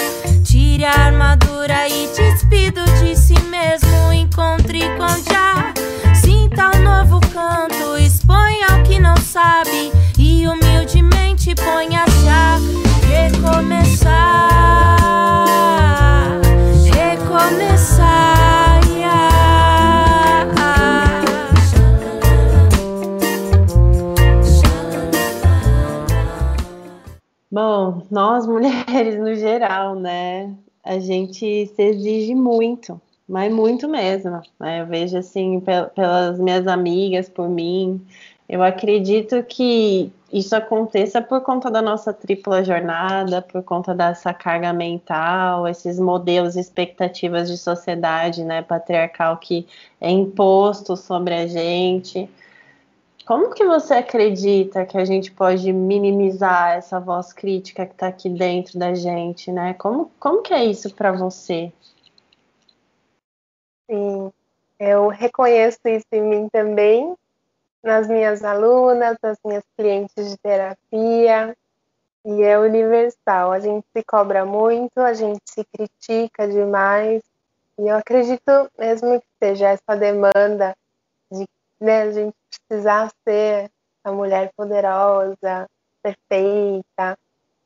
[0.44, 4.14] tire a armadura e despido de si mesmo.
[4.14, 5.74] Encontre com já.
[6.14, 12.60] Sinta um novo canto, exponha o que não sabe e humildemente ponha-se a
[13.08, 14.97] recomeçar.
[27.58, 30.54] Bom, nós mulheres no geral, né?
[30.84, 34.43] A gente se exige muito, mas muito mesmo.
[34.60, 34.82] Né?
[34.82, 35.60] Eu vejo assim
[35.96, 38.00] pelas minhas amigas, por mim.
[38.48, 44.72] Eu acredito que isso aconteça por conta da nossa tripla jornada, por conta dessa carga
[44.72, 49.65] mental, esses modelos, expectativas de sociedade, né, patriarcal que
[50.00, 52.30] é imposto sobre a gente.
[53.28, 58.30] Como que você acredita que a gente pode minimizar essa voz crítica que está aqui
[58.30, 59.74] dentro da gente, né?
[59.74, 61.70] Como, como que é isso para você?
[63.86, 64.32] Sim,
[64.80, 67.18] eu reconheço isso em mim também,
[67.84, 71.54] nas minhas alunas, nas minhas clientes de terapia,
[72.24, 73.52] e é universal.
[73.52, 77.22] A gente se cobra muito, a gente se critica demais,
[77.78, 80.74] e eu acredito mesmo que seja essa demanda
[81.30, 81.46] de
[81.80, 82.36] né, a gente
[82.68, 83.70] precisar ser
[84.04, 85.68] a mulher poderosa,
[86.02, 87.18] perfeita,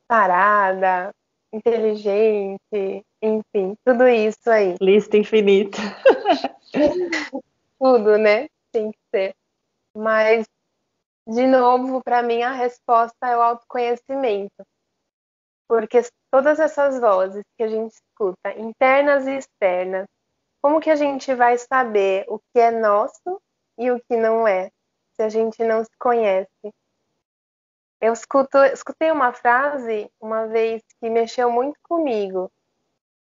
[0.07, 1.13] parada,
[1.53, 4.75] inteligente, enfim, tudo isso aí.
[4.81, 5.77] Lista infinita.
[7.79, 8.47] tudo, né?
[8.71, 9.35] Tem que ser.
[9.95, 10.45] Mas,
[11.27, 14.65] de novo, para mim a resposta é o autoconhecimento.
[15.67, 20.05] Porque todas essas vozes que a gente escuta, internas e externas,
[20.61, 23.41] como que a gente vai saber o que é nosso
[23.77, 24.71] e o que não é,
[25.13, 26.73] se a gente não se conhece.
[27.99, 32.51] Eu escuto, escutei uma frase uma vez que mexeu muito comigo.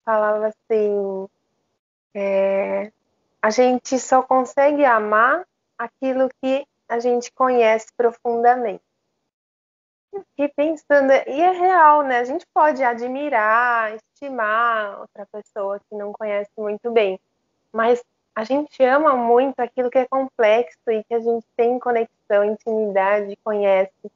[0.05, 1.29] Falava assim:
[2.15, 2.93] é,
[3.41, 5.47] a gente só consegue amar
[5.79, 8.83] aquilo que a gente conhece profundamente.
[10.13, 12.19] Eu fiquei pensando, e é real, né?
[12.21, 17.19] A gente pode admirar, estimar outra pessoa que não conhece muito bem,
[17.73, 18.03] mas
[18.35, 23.39] a gente ama muito aquilo que é complexo e que a gente tem conexão, intimidade,
[23.45, 24.11] conhece.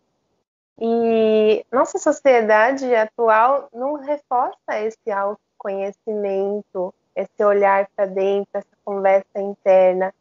[0.81, 10.13] E nossa sociedade atual não reforça esse autoconhecimento, esse olhar para dentro, essa conversa interna.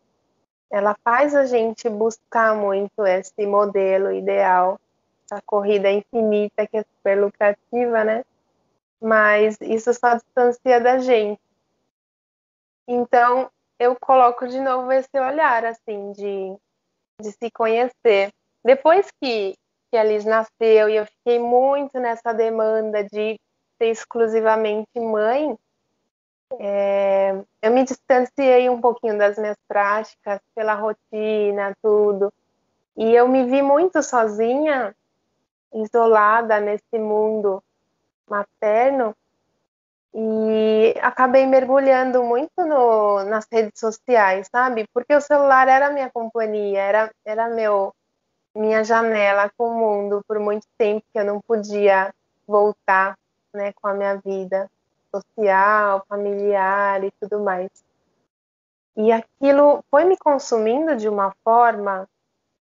[0.69, 4.79] Ela faz a gente buscar muito esse modelo ideal,
[5.25, 8.23] essa corrida infinita que é super lucrativa, né?
[9.01, 11.39] Mas isso só distancia da gente.
[12.87, 13.49] Então,
[13.79, 16.55] eu coloco de novo esse olhar, assim, de,
[17.21, 18.31] de se conhecer.
[18.63, 19.55] Depois que,
[19.91, 23.39] que a Liz nasceu e eu fiquei muito nessa demanda de
[23.77, 25.57] ser exclusivamente mãe,
[26.59, 32.33] é, eu me distanciei um pouquinho das minhas práticas pela rotina, tudo.
[32.95, 34.95] E eu me vi muito sozinha,
[35.73, 37.61] isolada nesse mundo
[38.27, 39.15] materno
[40.13, 44.87] e acabei mergulhando muito no, nas redes sociais, sabe?
[44.93, 47.93] Porque o celular era minha companhia, era, era meu
[48.55, 52.11] minha janela com o mundo por muito tempo que eu não podia
[52.47, 53.15] voltar,
[53.53, 54.69] né, com a minha vida
[55.13, 57.69] social, familiar e tudo mais.
[58.95, 62.09] E aquilo foi me consumindo de uma forma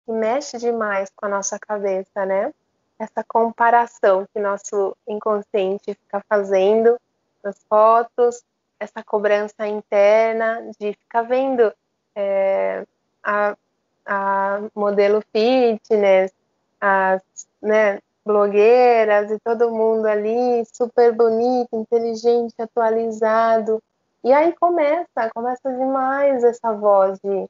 [0.05, 2.53] que mexe demais com a nossa cabeça, né?
[2.99, 6.99] Essa comparação que nosso inconsciente fica fazendo
[7.47, 8.43] nas fotos,
[8.79, 11.73] essa cobrança interna de ficar vendo
[12.15, 12.85] é,
[13.23, 13.57] a,
[14.05, 16.33] a modelo fitness,
[16.81, 17.23] as
[17.63, 23.83] né, blogueiras e todo mundo ali super bonito, inteligente, atualizado.
[24.25, 27.49] E aí começa, começa demais essa voz de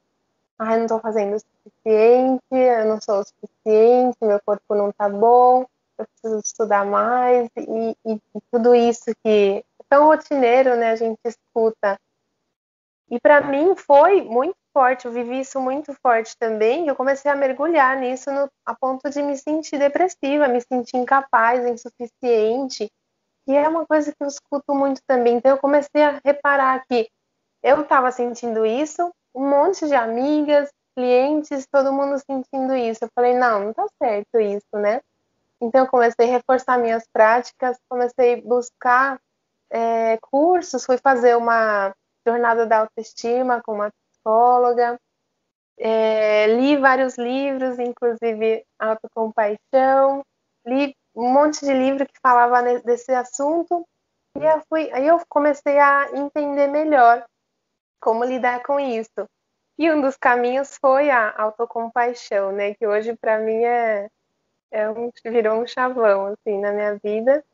[0.58, 5.08] ah, não estou fazendo o suficiente, eu não sou o suficiente, meu corpo não tá
[5.08, 5.66] bom,
[5.98, 9.64] eu preciso estudar mais, e, e, e tudo isso que
[9.96, 10.90] tão rotineiro, né?
[10.90, 11.98] A gente escuta.
[13.10, 16.86] E para mim foi muito forte, eu vivi isso muito forte também.
[16.86, 21.64] Eu comecei a mergulhar nisso no, a ponto de me sentir depressiva, me sentir incapaz,
[21.64, 22.90] insuficiente.
[23.46, 25.36] E é uma coisa que eu escuto muito também.
[25.36, 27.08] Então eu comecei a reparar que
[27.62, 33.04] eu estava sentindo isso, um monte de amigas, clientes, todo mundo sentindo isso.
[33.04, 35.00] Eu falei, não, não tá certo isso, né?
[35.60, 39.20] Então eu comecei a reforçar minhas práticas, comecei a buscar
[39.70, 41.94] é, cursos, fui fazer uma
[42.26, 44.98] jornada da autoestima com uma psicóloga,
[45.78, 50.24] é, li vários livros, inclusive Autocompaixão,
[50.66, 53.86] li um monte de livro que falava desse assunto,
[54.38, 57.24] e eu fui, aí eu comecei a entender melhor
[58.00, 59.28] como lidar com isso.
[59.78, 62.74] E um dos caminhos foi a autocompaixão, né?
[62.74, 64.08] Que hoje para mim é,
[64.70, 67.44] é um, virou um chavão assim na minha vida.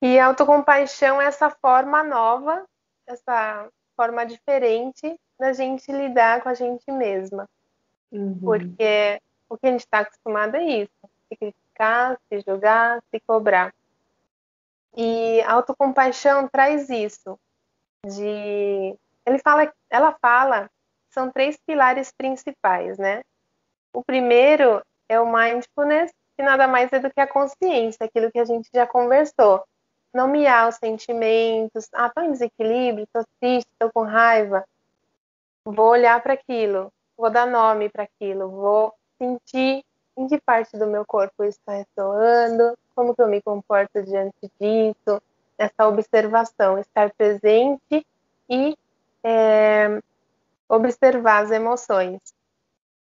[0.00, 2.64] E autocompaixão é essa forma nova,
[3.06, 7.48] essa forma diferente da gente lidar com a gente mesma.
[8.12, 8.38] Uhum.
[8.40, 10.92] Porque o que a gente está acostumado é isso:
[11.28, 13.74] se criticar, se julgar, se cobrar.
[14.96, 17.38] E a autocompaixão traz isso.
[18.06, 18.96] De
[19.26, 20.70] ele fala, ela fala,
[21.10, 23.22] são três pilares principais, né?
[23.92, 28.38] O primeiro é o mindfulness, que nada mais é do que a consciência, aquilo que
[28.38, 29.62] a gente já conversou
[30.12, 31.88] nomear os sentimentos.
[31.92, 34.64] Ah, estou em desequilíbrio, estou triste, estou com raiva.
[35.64, 39.84] Vou olhar para aquilo, vou dar nome para aquilo, vou sentir
[40.16, 45.22] em que parte do meu corpo está ressoando, como que eu me comporto diante disso,
[45.56, 48.06] essa observação, estar presente
[48.48, 48.76] e
[49.22, 50.00] é,
[50.68, 52.20] observar as emoções.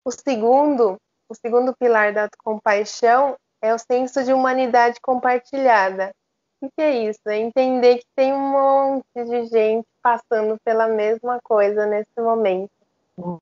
[0.04, 0.96] O segundo,
[1.28, 6.14] o segundo pilar da compaixão é o senso de humanidade compartilhada.
[6.60, 7.20] O que é isso?
[7.26, 12.70] É entender que tem um monte de gente passando pela mesma coisa nesse momento.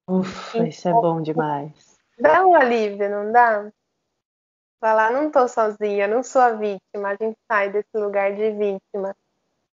[0.08, 1.96] Ufa, então, isso é bom demais.
[2.18, 3.70] Dá um alívio, não dá?
[4.80, 9.16] Falar, não tô sozinha, não sou a vítima, a gente sai desse lugar de vítima.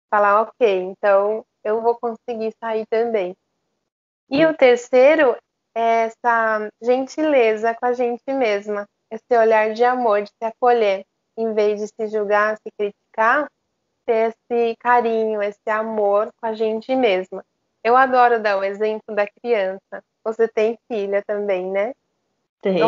[0.09, 3.35] Falar, ok, então eu vou conseguir sair também.
[4.29, 5.35] E o terceiro
[5.75, 11.05] é essa gentileza com a gente mesma, esse olhar de amor, de se acolher,
[11.41, 13.49] em vez de se julgar, se criticar
[14.05, 17.45] ter esse carinho, esse amor com a gente mesma.
[17.83, 20.03] Eu adoro dar o exemplo da criança.
[20.23, 21.93] Você tem filha também, né?
[22.61, 22.79] Tenho.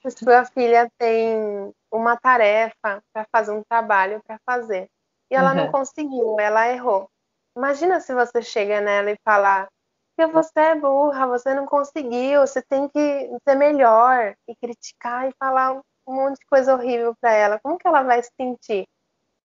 [0.00, 4.90] que sua filha tem uma tarefa para fazer um trabalho para fazer
[5.30, 5.56] e ela uhum.
[5.56, 7.08] não conseguiu, ela errou.
[7.56, 9.68] Imagina se você chega nela e falar
[10.16, 15.34] que você é burra, você não conseguiu, você tem que ser melhor e criticar e
[15.38, 17.60] falar um monte de coisa horrível para ela.
[17.60, 18.86] Como que ela vai se sentir?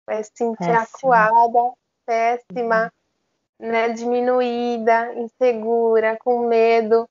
[0.09, 0.83] vai se sentir péssima.
[0.83, 1.73] acuada,
[2.07, 2.93] péssima,
[3.61, 3.69] uhum.
[3.69, 7.09] né, diminuída, insegura, com medo.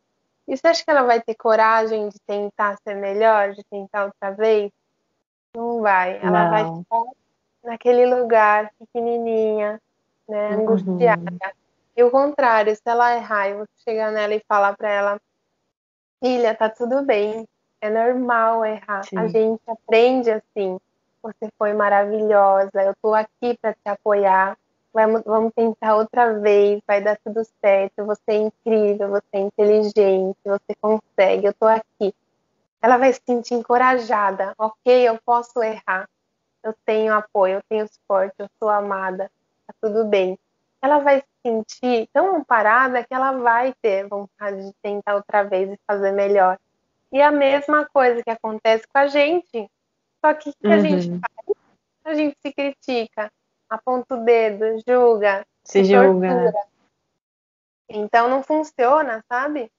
[0.47, 4.31] E você acha que ela vai ter coragem de tentar ser melhor, de tentar outra
[4.31, 4.71] vez?
[5.55, 6.17] Não vai.
[6.17, 6.49] Ela Não.
[6.49, 7.11] vai ficar
[7.63, 9.79] naquele lugar pequenininha,
[10.27, 10.61] né, uhum.
[10.61, 11.53] angustiada.
[11.95, 15.21] E o contrário, se ela errar e você chegar nela e falar para ela,
[16.23, 17.47] filha, tá tudo bem,
[17.81, 19.03] é normal errar.
[19.03, 19.17] Sim.
[19.17, 20.79] A gente aprende assim.
[21.21, 22.81] Você foi maravilhosa.
[22.81, 24.57] Eu estou aqui para te apoiar.
[24.93, 26.81] Vamos, vamos tentar outra vez.
[26.87, 28.05] Vai dar tudo certo.
[28.05, 29.09] Você é incrível.
[29.09, 30.37] Você é inteligente.
[30.43, 31.45] Você consegue.
[31.45, 32.13] Eu estou aqui.
[32.81, 34.53] Ela vai se sentir encorajada.
[34.57, 36.07] Ok, eu posso errar.
[36.63, 37.55] Eu tenho apoio.
[37.55, 38.35] Eu tenho suporte.
[38.39, 39.29] Eu sou amada.
[39.67, 40.37] Tá tudo bem.
[40.81, 45.69] ela vai se sentir tão amparada que ela vai ter vontade de tentar outra vez
[45.71, 46.57] e fazer melhor.
[47.11, 49.69] E a mesma coisa que acontece com a gente,
[50.23, 50.73] só que o que uhum.
[50.73, 51.57] a gente faz?
[52.03, 53.31] A gente se critica,
[53.69, 56.29] aponta o dedo, julga, se, se julga.
[56.29, 56.67] Tortura.
[57.89, 59.71] Então não funciona, sabe?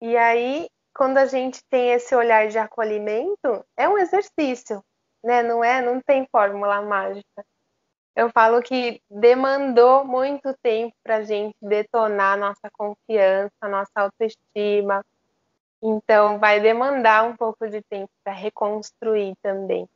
[0.00, 4.82] E aí, quando a gente tem esse olhar de acolhimento, é um exercício,
[5.22, 5.42] né?
[5.42, 7.44] Não é, não tem fórmula mágica.
[8.14, 15.04] Eu falo que demandou muito tempo para a gente detonar nossa confiança, nossa autoestima.
[15.82, 19.88] Então, vai demandar um pouco de tempo para reconstruir também.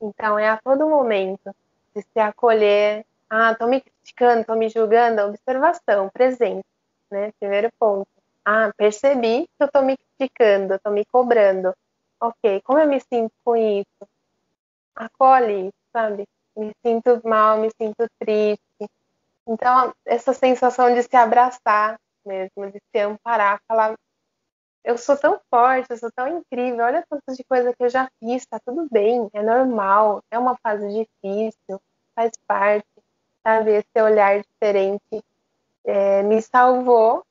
[0.00, 1.54] Então, é a todo momento
[1.94, 3.04] de se acolher.
[3.28, 5.22] Ah, estou me criticando, estou me julgando.
[5.22, 6.64] Observação, presente,
[7.10, 7.32] né?
[7.38, 8.08] Primeiro ponto.
[8.44, 11.74] Ah, percebi que eu estou me criticando, estou me cobrando.
[12.20, 14.08] Ok, como eu me sinto com isso?
[14.94, 16.26] Acolhe, sabe?
[16.56, 18.90] Me sinto mal, me sinto triste.
[19.46, 23.94] Então, essa sensação de se abraçar mesmo, de se amparar, falar:
[24.84, 28.10] eu sou tão forte, eu sou tão incrível, olha quantas de coisa que eu já
[28.18, 31.80] fiz, tá tudo bem, é normal, é uma fase difícil,
[32.14, 32.88] faz parte,
[33.42, 33.72] sabe?
[33.72, 35.24] Esse olhar diferente
[35.84, 37.24] é, me salvou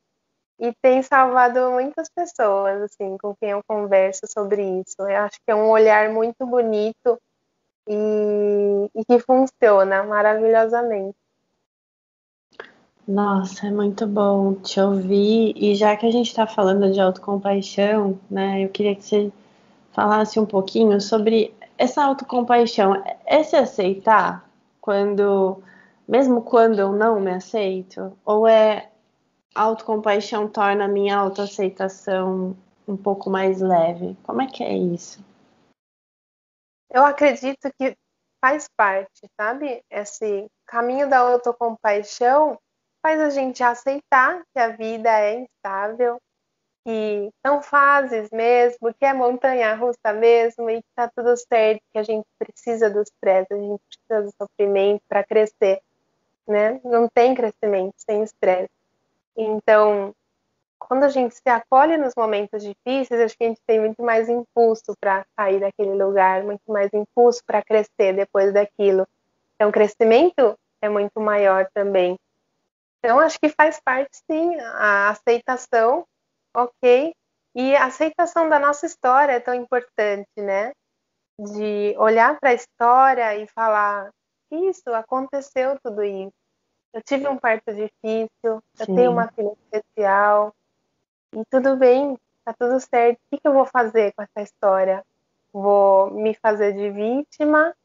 [0.59, 4.95] e tem salvado muitas pessoas, assim, com quem eu converso sobre isso.
[4.99, 7.19] Eu acho que é um olhar muito bonito
[7.87, 11.17] e, e que funciona maravilhosamente.
[13.09, 15.55] Nossa, é muito bom te ouvir.
[15.55, 19.33] E já que a gente está falando de autocompaixão, né, eu queria que você
[19.91, 23.03] falasse um pouquinho sobre essa autocompaixão.
[23.25, 24.47] É se aceitar
[24.79, 25.59] quando,
[26.07, 28.15] mesmo quando eu não me aceito?
[28.23, 28.91] Ou é
[29.55, 32.55] autocompaixão torna a minha autoaceitação
[32.87, 34.15] um pouco mais leve?
[34.21, 35.19] Como é que é isso?
[36.91, 37.97] Eu acredito que
[38.39, 39.83] faz parte, sabe?
[39.89, 42.55] Esse caminho da autocompaixão
[43.01, 46.19] faz a gente aceitar que a vida é instável,
[46.85, 51.99] que são fases mesmo, que é montanha russa mesmo e que tá tudo certo, que
[51.99, 55.81] a gente precisa do estresse, a gente precisa do sofrimento para crescer,
[56.47, 56.79] né?
[56.83, 58.69] Não tem crescimento sem estresse.
[59.35, 60.13] Então,
[60.79, 64.27] quando a gente se acolhe nos momentos difíceis, acho que a gente tem muito mais
[64.29, 69.07] impulso para sair daquele lugar, muito mais impulso para crescer depois daquilo.
[69.55, 72.17] Então, o crescimento é muito maior também.
[72.99, 76.05] Então, acho que faz parte, sim, a aceitação,
[76.53, 77.13] ok?
[77.55, 80.71] E a aceitação da nossa história é tão importante, né?
[81.39, 84.09] De olhar para a história e falar:
[84.51, 86.33] isso, aconteceu tudo isso
[86.93, 88.95] eu tive um parto difícil, eu Sim.
[88.95, 90.53] tenho uma filha especial,
[91.33, 93.17] e tudo bem, tá tudo certo.
[93.17, 95.05] O que, que eu vou fazer com essa história?
[95.53, 97.75] Vou me fazer de vítima?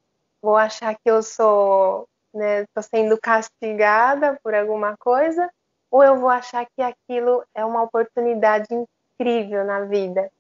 [0.43, 5.51] Vou achar que eu sou, né, tô sendo castigada por alguma coisa?
[5.91, 10.31] Ou eu vou achar que aquilo é uma oportunidade incrível na vida?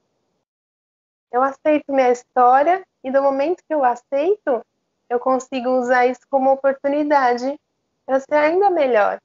[1.31, 4.65] Eu aceito minha história e do momento que eu aceito,
[5.09, 7.59] eu consigo usar isso como oportunidade
[8.07, 9.21] para ser ainda melhor,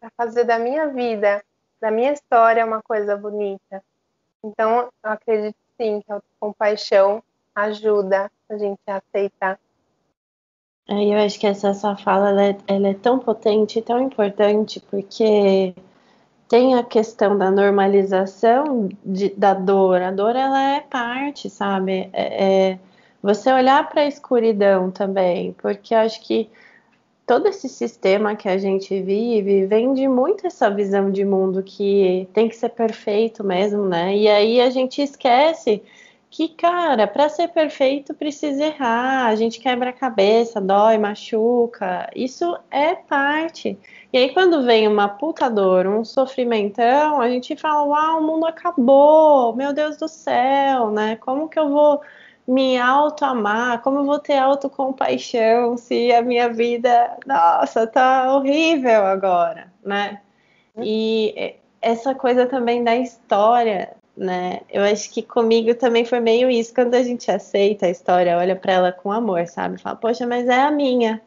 [0.00, 1.42] para fazer da minha vida,
[1.80, 3.82] da minha história uma coisa bonita.
[4.42, 7.22] Então, eu acredito sim que a compaixão
[7.54, 9.58] ajuda a gente a aceitar.
[10.88, 14.00] É, eu acho que essa sua fala ela é, ela é tão potente e tão
[14.02, 15.74] importante porque
[16.48, 20.02] tem a questão da normalização de, da dor.
[20.02, 22.10] A dor ela é parte, sabe?
[22.12, 22.78] É, é
[23.22, 26.50] você olhar para a escuridão também, porque acho que
[27.26, 32.28] todo esse sistema que a gente vive vem de muito essa visão de mundo que
[32.34, 34.16] tem que ser perfeito mesmo, né?
[34.16, 35.82] E aí a gente esquece
[36.32, 42.58] que, cara, para ser perfeito precisa errar, a gente quebra a cabeça, dói, machuca, isso
[42.70, 43.78] é parte.
[44.10, 48.46] E aí quando vem uma puta dor, um sofrimentão, a gente fala, uau, o mundo
[48.46, 51.16] acabou, meu Deus do céu, né?
[51.16, 52.00] Como que eu vou
[52.48, 59.70] me auto-amar, como eu vou ter autocompaixão se a minha vida, nossa, tá horrível agora,
[59.84, 60.22] né?
[60.78, 64.60] E essa coisa também da história, né?
[64.70, 68.56] Eu acho que comigo também foi meio isso, quando a gente aceita a história, olha
[68.56, 69.80] para ela com amor, sabe?
[69.80, 71.20] Fala, poxa, mas é a minha,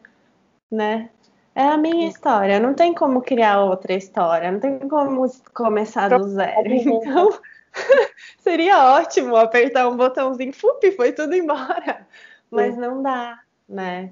[0.71, 1.09] né?
[1.55, 6.27] É a minha história, não tem como criar outra história, não tem como começar do
[6.27, 6.67] zero.
[6.67, 7.29] Então,
[8.39, 12.07] Seria ótimo apertar um botãozinho, fup, foi tudo embora.
[12.49, 14.11] Mas não dá, né?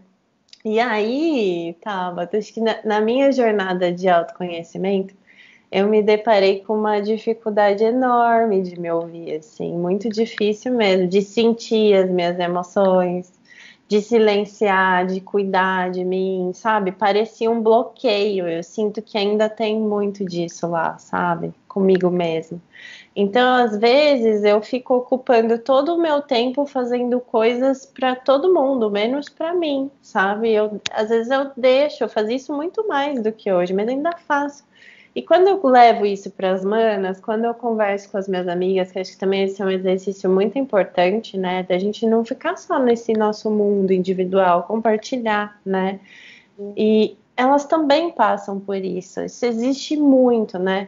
[0.65, 5.13] E aí, Tabata, acho que na, na minha jornada de autoconhecimento,
[5.73, 11.19] eu me deparei com uma dificuldade enorme de me ouvir, assim, muito difícil mesmo, de
[11.23, 13.33] sentir as minhas emoções,
[13.87, 16.91] de silenciar, de cuidar de mim, sabe?
[16.91, 18.47] Parecia um bloqueio.
[18.47, 21.51] Eu sinto que ainda tem muito disso lá, sabe?
[21.67, 22.61] Comigo mesmo.
[23.15, 28.91] Então, às vezes, eu fico ocupando todo o meu tempo fazendo coisas para todo mundo,
[28.91, 30.51] menos para mim, sabe?
[30.51, 34.11] Eu, às vezes eu deixo, eu fazia isso muito mais do que hoje, mas ainda
[34.27, 34.63] faço.
[35.15, 38.91] E quando eu levo isso para as manas, quando eu converso com as minhas amigas,
[38.91, 41.61] que acho que também esse é um exercício muito importante, né?
[41.61, 45.99] Da gente não ficar só nesse nosso mundo individual, compartilhar, né?
[46.75, 49.21] E elas também passam por isso.
[49.21, 50.87] Isso existe muito, né?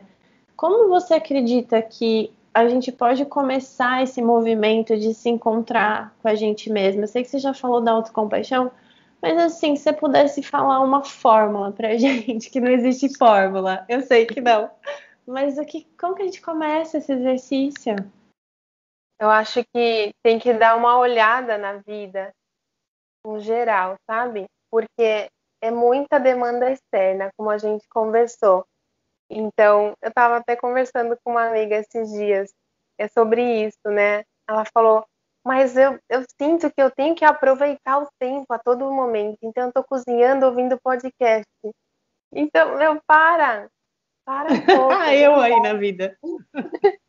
[0.55, 6.35] Como você acredita que a gente pode começar esse movimento de se encontrar com a
[6.35, 7.03] gente mesma?
[7.03, 8.71] Eu sei que você já falou da autocompaixão,
[9.25, 14.03] mas assim, se você pudesse falar uma fórmula pra gente, que não existe fórmula, eu
[14.03, 14.69] sei que não.
[15.25, 17.95] Mas aqui, como que a gente começa esse exercício?
[19.19, 22.31] Eu acho que tem que dar uma olhada na vida,
[23.25, 24.45] em geral, sabe?
[24.69, 25.27] Porque
[25.59, 28.63] é muita demanda externa, como a gente conversou.
[29.27, 32.53] Então, eu estava até conversando com uma amiga esses dias
[32.99, 34.23] é sobre isso, né?
[34.47, 35.03] Ela falou:
[35.45, 39.37] mas eu, eu sinto que eu tenho que aproveitar o tempo a todo momento.
[39.43, 41.45] Então, eu estou cozinhando ouvindo podcast.
[42.33, 43.69] Então, meu, para!
[44.25, 44.93] Para um pouco.
[44.93, 46.17] ah, eu aí na vida.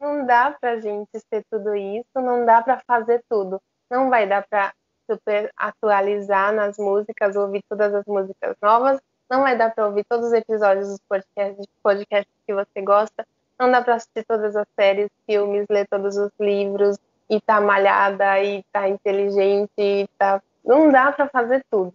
[0.00, 3.60] não dá pra gente ser tudo isso, não dá para fazer tudo.
[3.90, 4.72] Não vai dar para
[5.10, 10.28] super atualizar nas músicas, ouvir todas as músicas novas, não vai dar para ouvir todos
[10.28, 13.26] os episódios dos podcasts, podcasts que você gosta,
[13.58, 16.96] não dá para assistir todas as séries, filmes, ler todos os livros,
[17.30, 21.94] e tá malhada e tá inteligente e tá não dá para fazer tudo.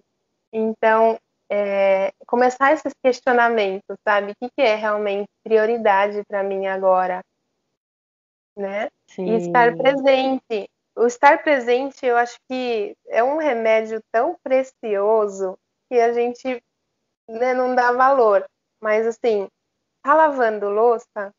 [0.52, 1.20] Então
[1.52, 4.32] é, começar esses questionamentos sabe?
[4.32, 7.22] O que, que é realmente prioridade para mim agora
[8.58, 8.90] né?
[9.08, 9.26] Sim.
[9.26, 10.70] e estar presente.
[10.96, 15.60] O estar presente eu acho que é um remédio tão precioso
[15.90, 16.64] que a gente
[17.28, 18.46] né, não dá valor.
[18.82, 19.50] Mas assim
[20.02, 21.34] tá lavando louça?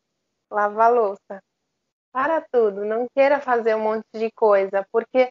[0.51, 1.43] Lava a louça
[2.17, 5.31] para tudo, não queira fazer um monte de coisa, porque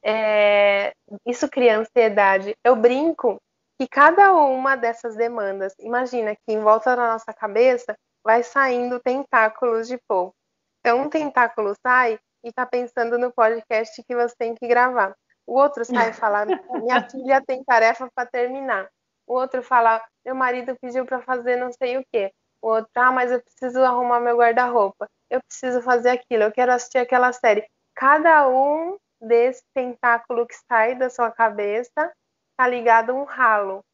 [0.00, 0.92] é,
[1.26, 2.54] isso cria ansiedade.
[2.62, 3.42] Eu brinco
[3.76, 9.88] que cada uma dessas demandas, imagina que em volta da nossa cabeça vai saindo tentáculos
[9.88, 10.32] de fogo.
[10.78, 15.12] Então, um tentáculo sai e está pensando no podcast que você tem que gravar.
[15.44, 18.88] O outro sai e fala: minha filha tem tarefa para terminar.
[19.26, 22.30] O outro fala: meu marido pediu para fazer não sei o quê.
[22.62, 26.72] O outro, ah, mas eu preciso arrumar meu guarda-roupa eu preciso fazer aquilo, eu quero
[26.72, 27.66] assistir aquela série.
[27.94, 32.12] Cada um desse tentáculo que sai da sua cabeça
[32.56, 33.84] tá ligado a um ralo.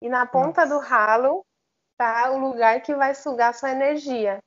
[0.00, 0.74] E na ponta Nossa.
[0.74, 1.44] do ralo
[1.98, 4.40] tá o lugar que vai sugar sua energia.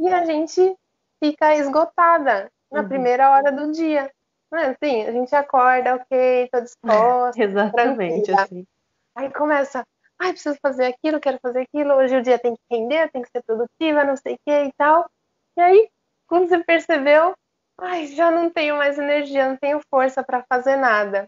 [0.00, 0.76] E a gente
[1.22, 2.88] fica esgotada na uhum.
[2.88, 4.10] primeira hora do dia.
[4.50, 5.02] Não é assim?
[5.02, 7.42] A gente acorda, ok, tô disposta.
[7.42, 8.42] Exatamente, tranquila.
[8.42, 8.66] assim.
[9.14, 9.84] Aí começa,
[10.18, 13.30] ai, preciso fazer aquilo, quero fazer aquilo, hoje o dia tem que render, tem que
[13.30, 15.08] ser produtiva, não sei o que e tal.
[15.56, 15.88] E aí,
[16.26, 17.34] quando você percebeu,
[17.78, 21.26] ai, já não tenho mais energia, não tenho força para fazer nada.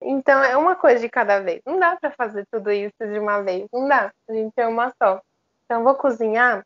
[0.00, 1.60] Então é uma coisa de cada vez.
[1.66, 4.12] Não dá para fazer tudo isso de uma vez, não dá.
[4.28, 5.20] A gente é uma só.
[5.64, 6.62] Então vou cozinhar,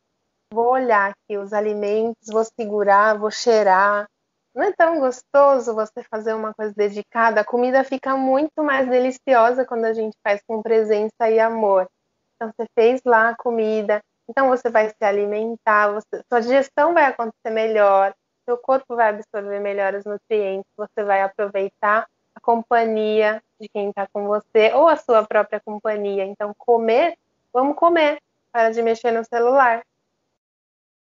[0.53, 4.09] vou olhar aqui os alimentos, vou segurar, vou cheirar.
[4.55, 7.41] Não é tão gostoso você fazer uma coisa dedicada?
[7.41, 11.89] A comida fica muito mais deliciosa quando a gente faz com presença e amor.
[12.35, 17.05] Então você fez lá a comida, então você vai se alimentar, você, sua digestão vai
[17.05, 23.69] acontecer melhor, seu corpo vai absorver melhor os nutrientes, você vai aproveitar a companhia de
[23.69, 26.25] quem está com você ou a sua própria companhia.
[26.25, 27.17] Então comer,
[27.53, 28.19] vamos comer,
[28.53, 29.83] para de mexer no celular.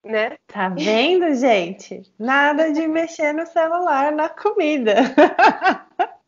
[0.04, 0.36] Né?
[0.46, 2.02] Tá vendo, gente?
[2.18, 4.94] Nada de mexer no celular na comida.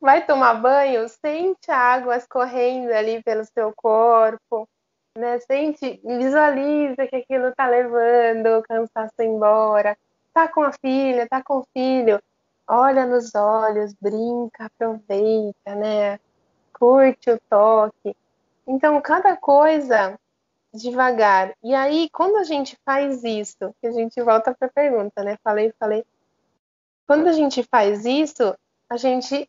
[0.00, 4.68] Vai tomar banho, sente a água escorrendo ali pelo seu corpo
[5.18, 5.38] né?
[5.40, 9.98] Sente, visualiza que aquilo tá levando o cansaço embora.
[10.32, 12.22] Tá com a filha, tá com o filho,
[12.66, 16.20] olha nos olhos, brinca, aproveita, né?
[16.72, 18.16] Curte o toque.
[18.66, 20.18] Então, cada coisa
[20.72, 21.54] devagar.
[21.62, 25.38] E aí, quando a gente faz isso, que a gente volta para a pergunta, né?
[25.42, 26.04] Falei, falei.
[27.06, 28.54] Quando a gente faz isso,
[28.88, 29.48] a gente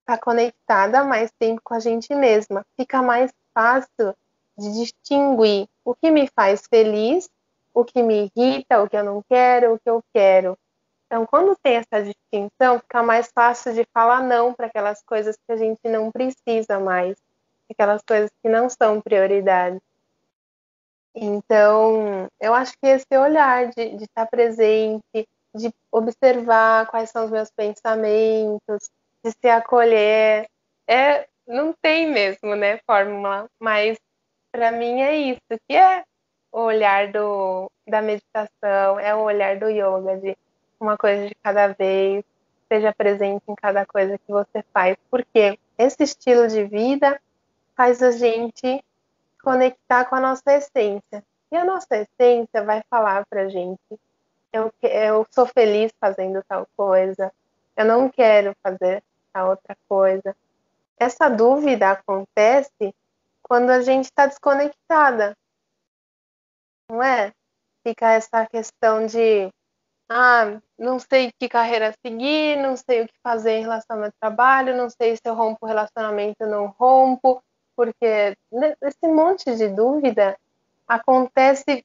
[0.00, 2.64] está conectada mais tempo com a gente mesma.
[2.76, 4.14] Fica mais fácil
[4.56, 7.28] de distinguir o que me faz feliz,
[7.74, 10.56] o que me irrita, o que eu não quero, o que eu quero.
[11.06, 15.52] Então, quando tem essa distinção, fica mais fácil de falar não para aquelas coisas que
[15.52, 17.16] a gente não precisa mais,
[17.70, 19.80] aquelas coisas que não são prioridade.
[21.18, 27.30] Então, eu acho que esse olhar de, de estar presente, de observar quais são os
[27.30, 28.90] meus pensamentos,
[29.24, 30.46] de se acolher.
[30.86, 33.96] É, não tem mesmo, né, fórmula, mas
[34.52, 36.04] para mim é isso, que é
[36.52, 40.36] o olhar do, da meditação, é o olhar do yoga, de
[40.78, 42.24] uma coisa de cada vez,
[42.68, 47.20] seja presente em cada coisa que você faz, porque esse estilo de vida
[47.74, 48.82] faz a gente
[49.46, 51.22] conectar com a nossa essência.
[51.52, 53.78] E a nossa essência vai falar pra gente:
[54.52, 57.32] eu, eu sou feliz fazendo tal coisa,
[57.76, 60.36] eu não quero fazer a outra coisa.
[60.98, 62.92] Essa dúvida acontece
[63.40, 65.36] quando a gente está desconectada,
[66.90, 67.32] não é?
[67.86, 69.48] Fica essa questão de
[70.08, 74.12] ah, não sei que carreira seguir, não sei o que fazer em relação ao meu
[74.20, 77.40] trabalho, não sei se eu rompo o relacionamento ou não rompo,
[77.76, 78.36] porque
[78.82, 80.36] esse monte de dúvida
[80.88, 81.84] acontece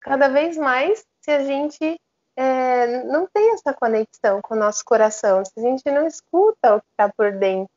[0.00, 2.00] cada vez mais se a gente
[2.36, 6.80] é, não tem essa conexão com o nosso coração, se a gente não escuta o
[6.80, 7.72] que está por dentro.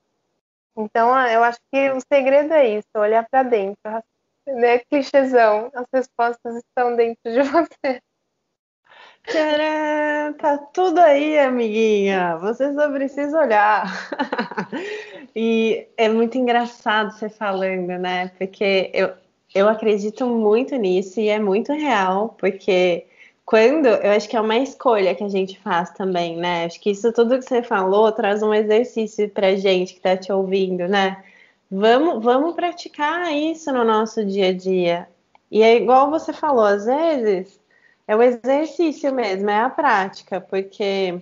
[0.76, 4.04] Então, ah, eu acho que o segredo é isso, olhar para dentro.
[4.46, 4.80] Né?
[4.80, 8.02] Clichêzão, as respostas estão dentro de você.
[9.24, 12.38] Tcharam, tá tudo aí, amiguinha.
[12.38, 13.86] Você só precisa olhar.
[15.42, 18.28] e é muito engraçado você falando, né?
[18.38, 19.14] Porque eu,
[19.56, 23.06] eu acredito muito nisso e é muito real, porque
[23.46, 26.66] quando eu acho que é uma escolha que a gente faz também, né?
[26.66, 30.30] Acho que isso tudo que você falou traz um exercício pra gente que tá te
[30.30, 31.24] ouvindo, né?
[31.72, 35.08] Vamos, vamos praticar isso no nosso dia a dia.
[35.50, 37.58] E é igual você falou, às vezes
[38.06, 41.22] é o exercício mesmo, é a prática, porque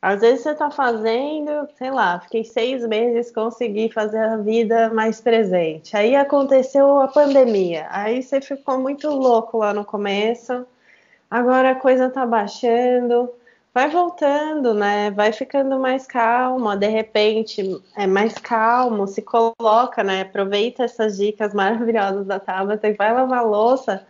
[0.00, 5.20] às vezes você está fazendo, sei lá, fiquei seis meses, consegui fazer a vida mais
[5.20, 5.96] presente.
[5.96, 10.64] Aí aconteceu a pandemia, aí você ficou muito louco lá no começo,
[11.30, 13.28] agora a coisa tá baixando,
[13.74, 15.10] vai voltando, né?
[15.10, 20.22] Vai ficando mais calma, de repente é mais calmo, se coloca, né?
[20.22, 24.06] Aproveita essas dicas maravilhosas da Tabata e vai lavar louça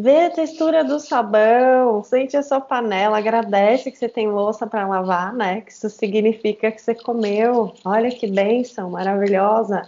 [0.00, 4.86] Vê a textura do sabão, sente a sua panela, agradece que você tem louça para
[4.86, 5.60] lavar, né?
[5.62, 7.74] Que isso significa que você comeu.
[7.84, 9.82] Olha que bênção, maravilhosa.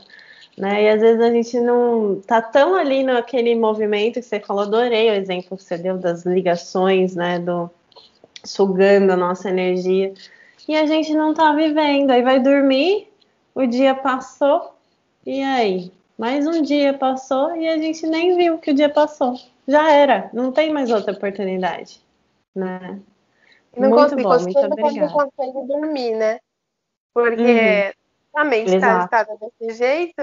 [0.58, 0.82] Né?
[0.82, 5.10] E às vezes a gente não tá tão ali naquele movimento que você falou, adorei
[5.10, 7.38] o exemplo que você deu das ligações, né?
[7.38, 7.70] Do
[8.42, 10.12] sugando a nossa energia.
[10.66, 12.10] E a gente não tá vivendo.
[12.10, 13.06] Aí vai dormir,
[13.54, 14.74] o dia passou,
[15.24, 15.92] e aí?
[16.18, 19.38] Mais um dia passou e a gente nem viu que o dia passou
[19.70, 22.00] já era, não tem mais outra oportunidade,
[22.54, 23.00] né?
[23.76, 25.00] Não muito consigo, bom, muito obrigada.
[25.00, 26.40] Não consegue dormir, né?
[27.14, 27.94] Porque
[28.34, 28.40] uhum.
[28.40, 30.22] a mente está agitada desse jeito,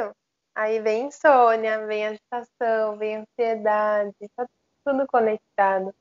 [0.53, 4.45] aí vem insônia, vem agitação, vem ansiedade, tá
[4.83, 5.93] tudo conectado.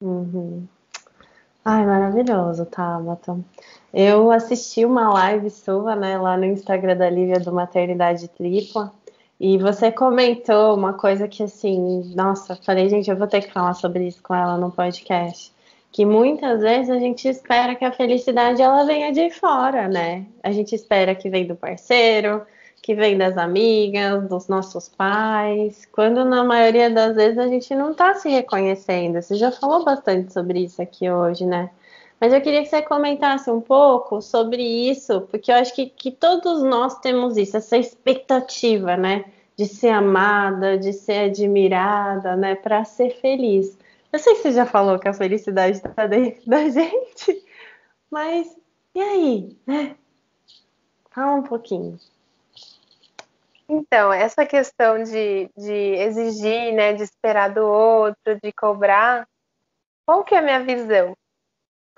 [0.00, 0.66] Uhum.
[1.62, 3.38] Ai, maravilhoso, Tabata.
[3.92, 8.94] Eu assisti uma live sua, né, lá no Instagram da Lívia do Maternidade Tripla,
[9.40, 13.72] e você comentou uma coisa que, assim, nossa, falei, gente, eu vou ter que falar
[13.72, 15.50] sobre isso com ela no podcast.
[15.90, 20.26] Que muitas vezes a gente espera que a felicidade ela venha de fora, né?
[20.42, 22.42] A gente espera que vem do parceiro,
[22.82, 27.92] que vem das amigas, dos nossos pais, quando na maioria das vezes a gente não
[27.92, 29.22] está se reconhecendo.
[29.22, 31.70] Você já falou bastante sobre isso aqui hoje, né?
[32.20, 36.10] Mas eu queria que você comentasse um pouco sobre isso, porque eu acho que, que
[36.10, 39.24] todos nós temos isso, essa expectativa, né?
[39.56, 42.54] De ser amada, de ser admirada, né?
[42.54, 43.78] Para ser feliz.
[44.12, 47.42] Eu sei que você já falou que a felicidade está dentro da gente,
[48.10, 48.54] mas
[48.94, 49.96] e aí, né?
[51.10, 51.98] Fala um pouquinho.
[53.66, 59.28] Então, essa questão de, de exigir, né, de esperar do outro, de cobrar,
[60.04, 61.16] qual que é a minha visão?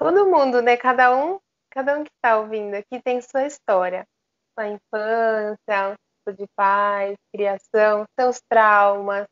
[0.03, 0.77] Todo mundo, né?
[0.77, 1.39] Cada um,
[1.71, 4.07] cada um que está ouvindo aqui tem sua história,
[4.55, 9.27] sua infância, tipo de paz, criação, seus traumas,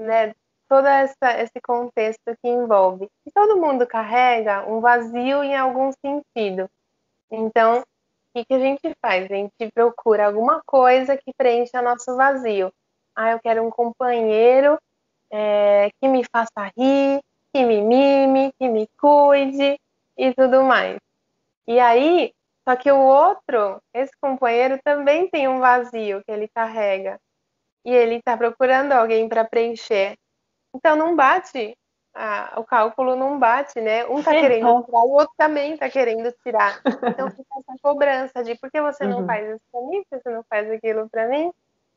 [0.00, 0.34] né?
[0.68, 3.08] Todo essa, esse contexto que envolve.
[3.26, 6.68] E todo mundo carrega um vazio em algum sentido.
[7.30, 7.84] Então, o
[8.34, 9.24] que, que a gente faz?
[9.24, 12.72] A gente procura alguma coisa que preencha nosso vazio.
[13.14, 14.78] Ah, eu quero um companheiro
[15.30, 17.20] é, que me faça rir,
[17.52, 19.78] que me mime, que me cuide,
[20.16, 20.98] e tudo mais.
[21.66, 22.32] E aí,
[22.68, 27.18] só que o outro, esse companheiro também tem um vazio que ele carrega.
[27.84, 30.16] E ele está procurando alguém para preencher.
[30.74, 31.76] Então não bate,
[32.14, 34.06] ah, o cálculo não bate, né?
[34.06, 36.80] Um está querendo tirar, o outro também está querendo tirar.
[37.08, 39.26] Então fica essa cobrança de por que você não uhum.
[39.26, 41.52] faz isso para mim, por que você não faz aquilo para mim.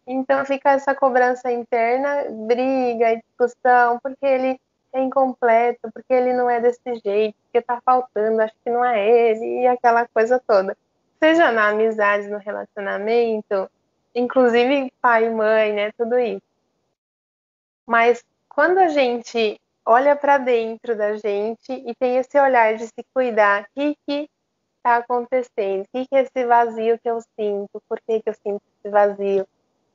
[0.07, 4.59] Então fica essa cobrança interna, briga e discussão, porque ele
[4.95, 9.07] é incompleto, porque ele não é desse jeito, porque tá faltando, acho que não é
[9.07, 10.75] ele, e aquela coisa toda.
[11.21, 13.69] seja na amizade, no relacionamento,
[14.13, 15.91] inclusive pai e mãe, né?
[15.97, 16.41] Tudo isso.
[17.85, 23.05] Mas quando a gente olha para dentro da gente e tem esse olhar de se
[23.13, 24.29] cuidar, o que que
[24.77, 25.83] está acontecendo?
[25.83, 27.81] O que que é esse vazio que eu sinto?
[27.87, 29.47] Por que que eu sinto esse vazio?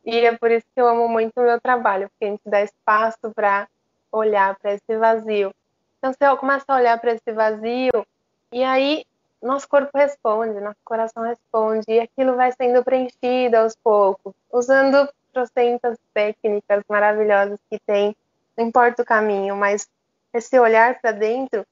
[0.04, 2.62] E é por isso que eu amo muito o meu trabalho, porque a gente dá
[2.62, 3.68] espaço para
[4.12, 5.52] olhar para esse vazio.
[5.98, 8.06] Então, você começa a olhar para esse vazio,
[8.52, 9.04] e aí
[9.42, 15.96] nosso corpo responde, nosso coração responde, e aquilo vai sendo preenchido aos poucos, usando trocentas
[16.12, 18.14] técnicas maravilhosas que tem,
[18.56, 19.88] não importa o caminho, mas
[20.34, 21.64] esse olhar para dentro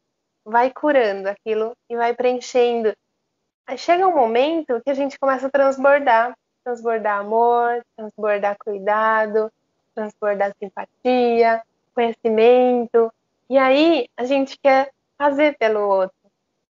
[0.44, 2.94] vai curando aquilo e vai preenchendo.
[3.66, 6.34] Aí chega um momento que a gente começa a transbordar,
[6.64, 9.52] transbordar amor, transbordar cuidado,
[9.94, 11.62] transbordar simpatia,
[11.98, 13.12] conhecimento.
[13.50, 16.16] E aí a gente quer fazer pelo outro.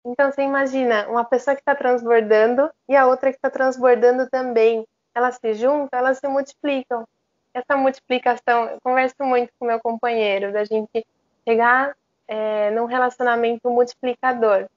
[0.05, 4.87] Então você imagina uma pessoa que está transbordando e a outra que está transbordando também.
[5.13, 7.05] Elas se juntam, elas se multiplicam.
[7.53, 11.05] Essa multiplicação, eu converso muito com meu companheiro, da gente
[11.45, 11.93] chegar
[12.27, 14.69] é, num relacionamento multiplicador.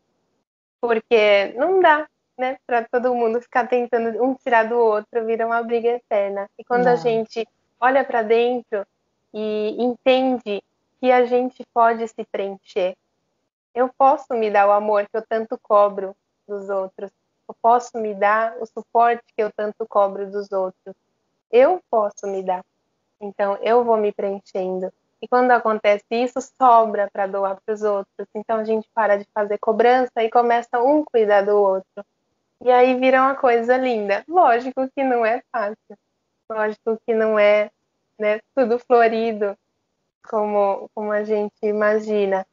[0.80, 5.62] Porque não dá, né, para todo mundo ficar tentando um tirar do outro, vira uma
[5.62, 6.48] briga eterna.
[6.58, 6.92] E quando não.
[6.92, 7.46] a gente
[7.78, 8.84] olha para dentro
[9.32, 10.62] e entende
[11.00, 12.96] que a gente pode se preencher,
[13.74, 16.14] eu posso me dar o amor que eu tanto cobro
[16.46, 17.10] dos outros.
[17.48, 20.94] Eu posso me dar o suporte que eu tanto cobro dos outros.
[21.50, 22.64] Eu posso me dar.
[23.20, 24.92] Então, eu vou me preenchendo.
[25.22, 28.26] E quando acontece isso, sobra para doar para os outros.
[28.34, 32.04] Então, a gente para de fazer cobrança e começa um cuidar do outro.
[32.62, 34.24] E aí vira uma coisa linda.
[34.28, 35.98] Lógico que não é fácil.
[36.48, 37.70] Lógico que não é
[38.20, 39.56] né, tudo florido
[40.28, 42.46] como, como a gente imagina.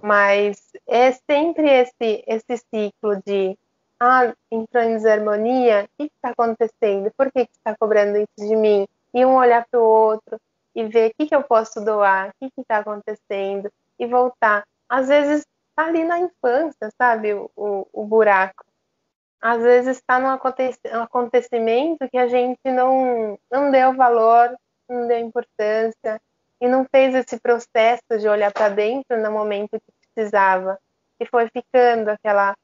[0.00, 3.58] Mas é sempre esse, esse ciclo de
[4.00, 7.10] ah, entrou em desarmonia, o que está acontecendo?
[7.16, 8.86] Por que, está cobrando isso de mim?
[9.12, 10.40] E um olhar para o outro
[10.74, 14.64] e ver o que, que eu posso doar, o que está acontecendo, e voltar.
[14.88, 18.64] Às vezes está ali na infância, sabe, o, o, o buraco.
[19.40, 20.28] Às vezes está num
[21.02, 24.56] acontecimento que a gente não, não deu valor,
[24.88, 26.20] não deu importância,
[26.60, 30.78] e não fez esse processo de olhar para dentro no momento que precisava
[31.20, 32.56] e foi ficando aquela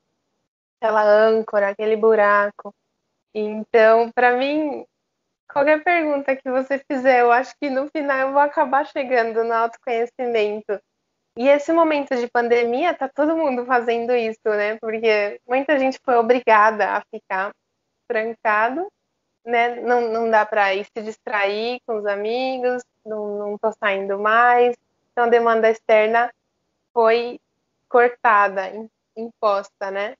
[0.81, 2.75] aquela âncora, aquele buraco.
[3.35, 4.85] Então, para mim,
[5.51, 9.53] qualquer pergunta que você fizer, eu acho que no final eu vou acabar chegando no
[9.53, 10.79] autoconhecimento.
[11.37, 14.77] E esse momento de pandemia, tá todo mundo fazendo isso, né?
[14.79, 17.51] Porque muita gente foi obrigada a ficar
[18.07, 18.87] trancado,
[19.45, 19.81] né?
[19.81, 24.77] Não, não dá para ir se distrair com os amigos, não, tô saindo mais.
[25.13, 26.33] Então, a demanda externa
[26.93, 27.39] foi
[27.89, 28.73] cortada,
[29.17, 30.15] imposta, né?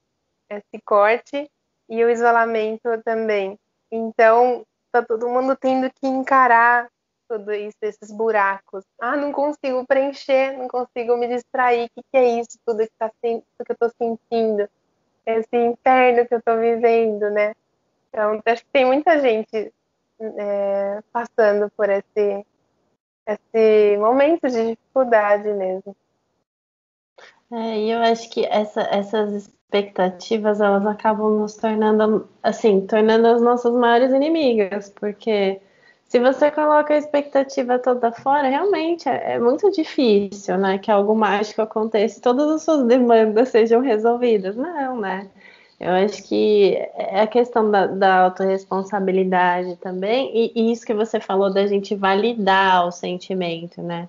[0.49, 1.51] Esse corte
[1.89, 3.59] e o isolamento também.
[3.91, 6.89] Então, tá todo mundo tendo que encarar
[7.29, 8.85] tudo isso, esses buracos.
[9.01, 11.87] Ah, não consigo preencher, não consigo me distrair.
[11.87, 12.59] O que, que é isso?
[12.65, 14.69] Tudo que, tá, que eu tô sentindo,
[15.27, 17.55] esse inferno que eu tô vivendo, né?
[18.15, 19.73] Então, acho que tem muita gente
[20.21, 22.47] é, passando por esse,
[23.27, 25.97] esse momento de dificuldade mesmo.
[27.51, 33.43] É, e eu acho que essa, essas expectativas elas acabam nos tornando assim, tornando as
[33.43, 35.61] nossas maiores inimigas, porque
[36.05, 40.79] se você coloca a expectativa toda fora, realmente é, é muito difícil, né?
[40.79, 44.55] Que algo mágico aconteça e todas as suas demandas sejam resolvidas.
[44.55, 45.29] Não, né?
[45.85, 51.21] Eu acho que é a questão da, da autorresponsabilidade também, e, e, isso que você
[51.21, 54.09] falou da gente validar o sentimento, né?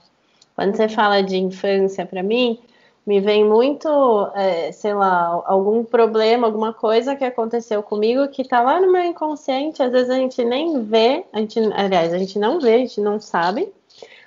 [0.55, 2.57] Quando você fala de infância, para mim,
[3.05, 3.89] me vem muito,
[4.35, 9.03] é, sei lá, algum problema, alguma coisa que aconteceu comigo que tá lá no meu
[9.03, 12.77] inconsciente, às vezes a gente nem vê, a gente, aliás, a gente não vê, a
[12.77, 13.67] gente não sabe.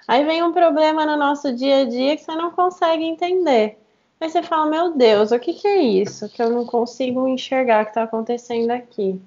[0.06, 3.78] Aí vem um problema no nosso dia a dia que você não consegue entender.
[4.20, 6.28] Aí você fala, meu Deus, o que, que é isso?
[6.28, 9.20] Que eu não consigo enxergar que está acontecendo aqui.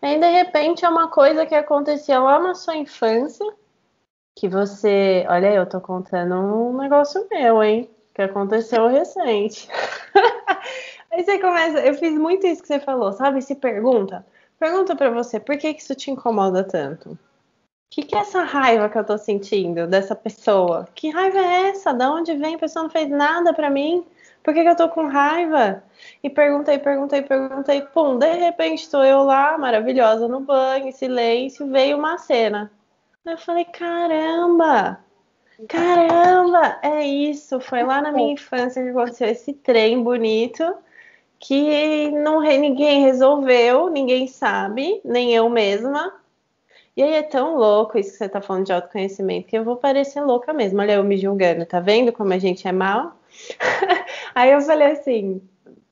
[0.00, 3.44] Aí, de repente, é uma coisa que acontecia lá na sua infância,
[4.36, 5.26] que você.
[5.28, 7.90] Olha, eu tô contando um negócio meu, hein?
[8.14, 9.68] Que aconteceu recente.
[11.12, 11.80] Aí você começa.
[11.80, 13.42] Eu fiz muito isso que você falou, sabe?
[13.42, 14.24] Se pergunta.
[14.58, 17.10] Pergunta para você, por que, que isso te incomoda tanto?
[17.12, 17.18] O
[17.90, 20.86] que, que é essa raiva que eu tô sentindo dessa pessoa?
[20.94, 21.92] Que raiva é essa?
[21.92, 22.54] Da onde vem?
[22.54, 24.06] A pessoa não fez nada para mim.
[24.42, 25.82] Por que, que eu tô com raiva?
[26.22, 27.82] E perguntei, perguntei, perguntei.
[27.82, 32.70] Pum, de repente estou eu lá, maravilhosa, no banho, em silêncio, veio uma cena.
[33.24, 34.98] Eu falei, caramba!
[35.68, 36.78] Caramba!
[36.82, 37.60] É isso!
[37.60, 40.64] Foi lá na minha infância que aconteceu esse trem bonito
[41.40, 46.12] que não ninguém resolveu, ninguém sabe, nem eu mesma.
[46.96, 49.76] E aí é tão louco isso que você tá falando de autoconhecimento, que eu vou
[49.76, 50.80] parecer louca mesmo.
[50.80, 53.16] Olha eu me julgando, tá vendo como a gente é mal?
[54.34, 55.42] aí eu falei assim,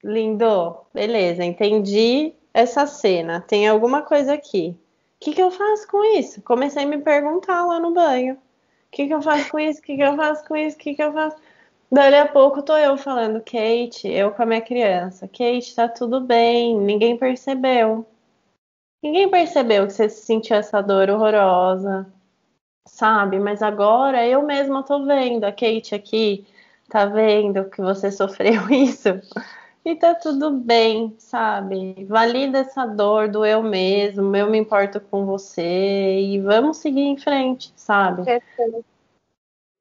[0.03, 4.77] lindo, beleza, entendi essa cena, tem alguma coisa aqui.
[5.17, 6.41] O que, que eu faço com isso?
[6.43, 8.35] Comecei a me perguntar lá no banho.
[8.35, 8.39] O
[8.91, 9.81] que, que eu faço com isso?
[9.81, 10.77] O que, que eu faço com isso?
[10.77, 11.37] O que, que eu faço?
[11.91, 15.27] Dali a pouco tô eu falando, Kate, eu com a minha criança.
[15.27, 18.07] Kate, tá tudo bem, ninguém percebeu.
[19.03, 22.07] Ninguém percebeu que você sentiu essa dor horrorosa,
[22.87, 23.39] sabe?
[23.39, 26.47] Mas agora eu mesma tô vendo, a Kate aqui
[26.89, 29.09] tá vendo que você sofreu isso.
[29.85, 32.05] E tá tudo bem, sabe?
[32.07, 37.17] Valida essa dor do eu mesmo, eu me importo com você e vamos seguir em
[37.17, 38.23] frente, sabe?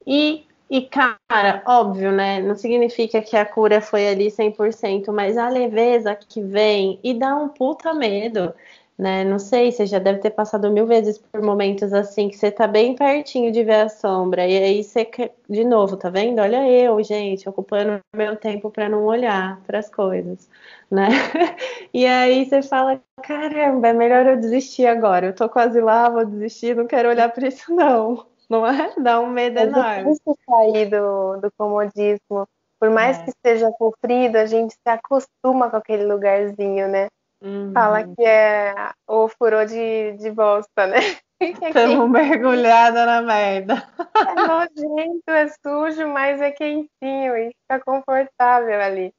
[0.05, 2.41] E e, cara, óbvio, né?
[2.41, 7.35] Não significa que a cura foi ali 100%, mas a leveza que vem e dá
[7.37, 8.53] um puta medo,
[8.97, 9.23] né?
[9.23, 12.67] Não sei, você já deve ter passado mil vezes por momentos assim, que você tá
[12.67, 15.07] bem pertinho de ver a sombra, e aí você,
[15.49, 16.39] de novo, tá vendo?
[16.41, 20.49] Olha eu, gente, ocupando meu tempo para não olhar para as coisas,
[20.89, 21.07] né?
[21.93, 26.25] E aí você fala, caramba, é melhor eu desistir agora, eu tô quase lá, vou
[26.25, 28.93] desistir, não quero olhar para isso, não não é?
[28.97, 30.15] Dá um medo é enorme.
[30.49, 32.47] sair do, do comodismo.
[32.79, 33.23] Por mais é.
[33.23, 37.07] que seja sofrido, a gente se acostuma com aquele lugarzinho, né?
[37.41, 37.71] Uhum.
[37.73, 40.97] Fala que é o furou de, de bosta, né?
[41.39, 43.87] Estamos mergulhada na merda.
[44.15, 49.13] É nojento, é sujo, mas é quentinho e fica confortável ali.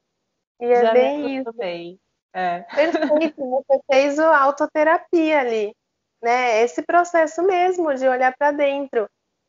[0.60, 1.52] E é Já bem isso.
[1.52, 2.00] Bem.
[2.32, 2.60] É.
[2.74, 5.72] Perfeito, você fez a autoterapia ali,
[6.22, 6.62] né?
[6.62, 9.08] Esse processo mesmo de olhar para dentro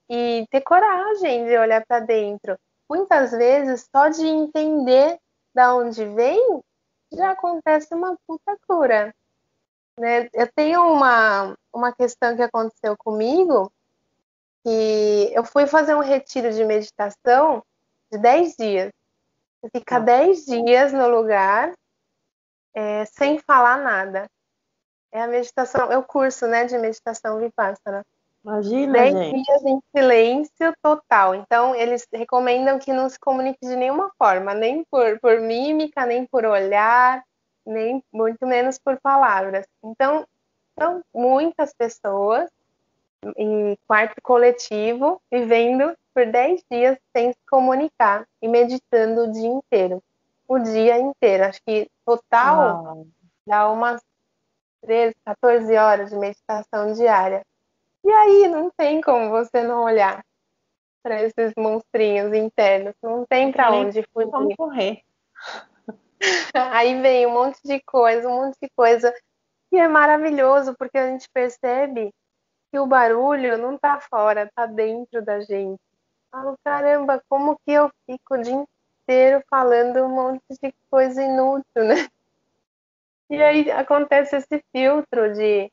[0.10, 2.56] e ter coragem de olhar para dentro.
[2.90, 5.18] Muitas vezes, só de entender
[5.54, 6.62] da onde vem,
[7.12, 9.14] já acontece uma puta cura.
[9.98, 10.30] Né?
[10.34, 13.72] Eu tenho uma, uma questão que aconteceu comigo,
[14.64, 17.64] que eu fui fazer um retiro de meditação
[18.12, 18.92] de 10 dias.
[19.62, 20.56] Você fica 10 tá.
[20.56, 21.74] dias no lugar
[22.74, 24.30] é, sem falar nada.
[25.12, 28.06] É a meditação, é o curso né, de meditação Vipassana.
[28.44, 29.44] Imagina, 10 gente.
[29.44, 31.36] dias em silêncio total.
[31.36, 36.26] Então, eles recomendam que não se comunique de nenhuma forma, nem por, por mímica, nem
[36.26, 37.24] por olhar,
[37.66, 39.66] nem muito menos por palavras.
[39.84, 40.26] Então,
[40.80, 42.50] são muitas pessoas
[43.36, 50.02] em quarto coletivo vivendo por 10 dias sem se comunicar e meditando o dia inteiro.
[50.48, 51.44] O dia inteiro.
[51.44, 53.06] Acho que total
[53.46, 54.02] dá umas
[54.82, 57.46] 13, 14 horas de meditação diária.
[58.04, 60.24] E aí não tem como você não olhar
[61.04, 64.30] para esses monstrinhos internos, não tem para onde fugir.
[64.30, 65.02] Vamos correr.
[66.54, 69.14] Aí vem um monte de coisa, um monte de coisa.
[69.72, 72.14] E é maravilhoso porque a gente percebe
[72.72, 75.82] que o barulho não tá fora, tá dentro da gente.
[76.32, 78.66] Falo, caramba, como que eu fico o dia
[79.04, 81.96] inteiro falando um monte de coisa inútil, né?
[83.32, 85.72] E aí acontece esse filtro de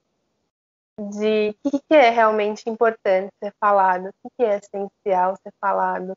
[0.99, 5.53] de o que, que, é realmente importante ser falado, o que, que é essencial ser
[5.61, 6.16] falado.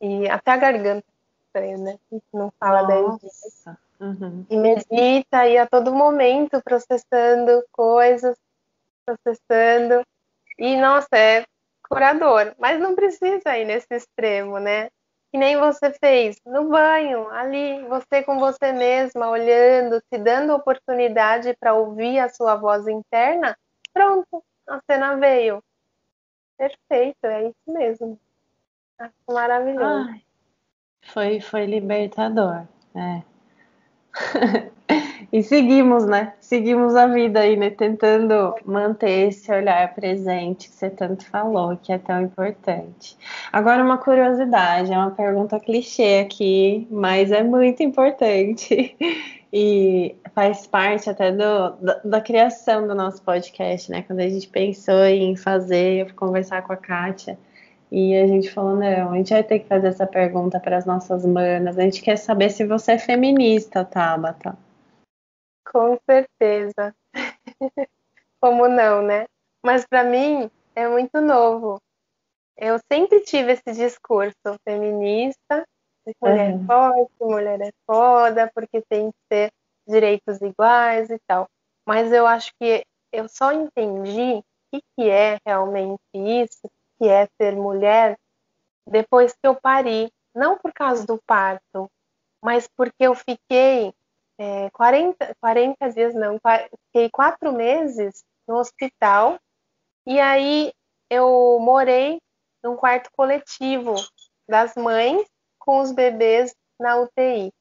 [0.00, 1.04] E até a garganta,
[1.54, 1.98] né?
[2.10, 3.18] A gente não fala Nossa.
[3.18, 3.76] 10 dias.
[3.98, 4.46] Uhum.
[4.50, 8.36] E medita aí a todo momento processando coisas,
[9.04, 10.06] processando.
[10.58, 11.44] E, nossa, é
[11.88, 12.54] curador.
[12.58, 14.88] Mas não precisa ir nesse extremo, né?
[15.32, 21.56] Que nem você fez no banho, ali, você com você mesma, olhando, se dando oportunidade
[21.58, 23.56] para ouvir a sua voz interna
[23.96, 25.64] Pronto, a cena veio.
[26.58, 28.20] Perfeito, é isso mesmo.
[28.98, 30.10] Acho maravilhoso.
[30.10, 30.22] Ai,
[31.02, 32.68] foi, foi libertador.
[32.94, 33.22] É.
[35.32, 36.34] e seguimos, né?
[36.40, 37.70] Seguimos a vida aí, né?
[37.70, 43.16] Tentando manter esse olhar presente que você tanto falou, que é tão importante.
[43.52, 48.96] Agora, uma curiosidade, é uma pergunta clichê aqui, mas é muito importante.
[49.52, 54.02] E faz parte até do, da, da, criação do nosso podcast, né?
[54.02, 57.38] Quando a gente pensou em fazer, eu fui conversar com a Kátia
[57.90, 60.84] e a gente falou: não, a gente vai ter que fazer essa pergunta para as
[60.84, 61.78] nossas manas.
[61.78, 64.58] A gente quer saber se você é feminista, Tabata.
[65.70, 66.94] Com certeza.
[68.40, 69.26] Como não, né?
[69.64, 71.80] Mas para mim é muito novo.
[72.56, 75.66] Eu sempre tive esse discurso feminista,
[76.22, 76.66] mulher uhum.
[76.66, 79.52] forte, mulher é foda, porque tem que ter
[79.86, 81.48] direitos iguais e tal.
[81.86, 87.26] Mas eu acho que eu só entendi o que, que é realmente isso, que é
[87.40, 88.16] ser mulher,
[88.86, 90.10] depois que eu pari.
[90.34, 91.90] Não por causa do parto,
[92.42, 93.92] mas porque eu fiquei
[94.38, 96.38] é, 40, 40 dias, não,
[96.86, 99.38] fiquei quatro meses no hospital.
[100.06, 100.72] E aí
[101.10, 102.18] eu morei
[102.62, 103.94] num quarto coletivo
[104.48, 105.26] das mães
[105.58, 107.52] com os bebês na UTI.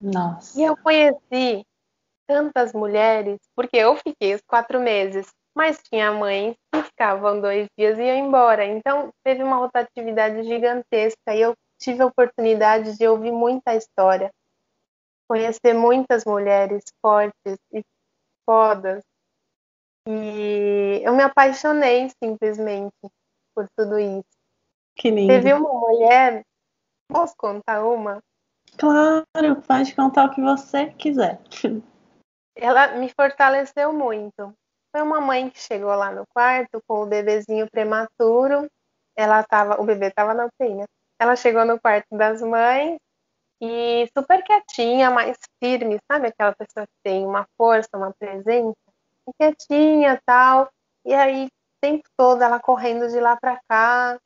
[0.00, 0.58] Nossa.
[0.58, 1.64] E eu conheci
[2.26, 7.98] tantas mulheres, porque eu fiquei os quatro meses, mas tinha mães que ficavam dois dias
[7.98, 8.64] e iam embora.
[8.64, 14.30] Então teve uma rotatividade gigantesca e eu tive a oportunidade de ouvir muita história,
[15.28, 17.82] conhecer muitas mulheres fortes e
[18.44, 19.02] fodas.
[20.06, 22.92] E eu me apaixonei simplesmente
[23.54, 24.24] por tudo isso.
[24.96, 25.32] Que lindo.
[25.32, 26.44] Teve uma mulher,
[27.08, 28.20] posso contar uma?
[28.76, 31.40] Claro, pode contar o que você quiser.
[32.56, 34.54] Ela me fortaleceu muito.
[34.90, 38.68] Foi uma mãe que chegou lá no quarto com o bebezinho prematuro.
[39.16, 40.84] Ela tava, o bebê estava na UTI, né?
[41.18, 42.98] Ela chegou no quarto das mães
[43.64, 48.74] e super quietinha, mais firme, sabe aquela pessoa que tem uma força, uma presença,
[49.38, 50.68] quietinha, tal.
[51.04, 51.50] E aí, o
[51.80, 54.18] tempo todo ela correndo de lá para cá,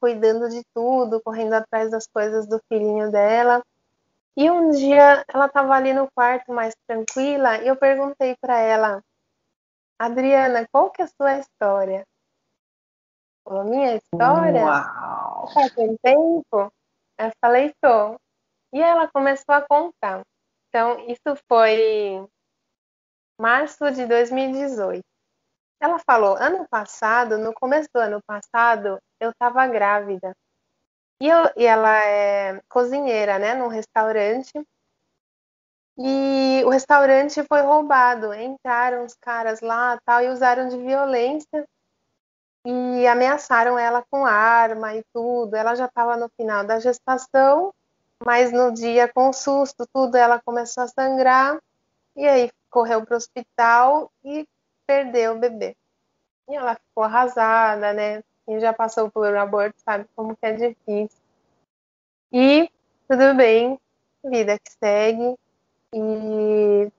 [0.00, 3.62] cuidando de tudo, correndo atrás das coisas do filhinho dela.
[4.36, 9.00] E um dia ela estava ali no quarto mais tranquila e eu perguntei para ela,
[10.00, 12.04] Adriana, qual que é a sua história?
[13.44, 14.64] Falou, minha história?
[14.64, 15.48] Uau.
[15.54, 16.72] Faz um tempo?
[17.18, 18.18] Eu falei, tô.
[18.72, 20.22] E ela começou a contar.
[20.68, 22.24] Então, isso foi
[23.38, 25.02] março de 2018.
[25.80, 30.36] Ela falou, ano passado, no começo do ano passado, eu estava grávida.
[31.20, 34.52] E, eu, e ela é cozinheira, né, num restaurante.
[35.98, 38.32] E o restaurante foi roubado.
[38.32, 41.66] Entraram os caras lá tal, e usaram de violência
[42.64, 45.54] e ameaçaram ela com arma e tudo.
[45.54, 47.72] Ela já estava no final da gestação,
[48.24, 51.58] mas no dia, com susto, tudo, ela começou a sangrar
[52.14, 54.46] e aí correu para o hospital e
[54.86, 55.76] perdeu o bebê.
[56.48, 58.22] E ela ficou arrasada, né?
[58.44, 61.18] Quem já passou por um aborto sabe como que é difícil.
[62.32, 62.70] E
[63.08, 63.78] tudo bem,
[64.24, 65.36] vida que segue
[65.94, 66.92] e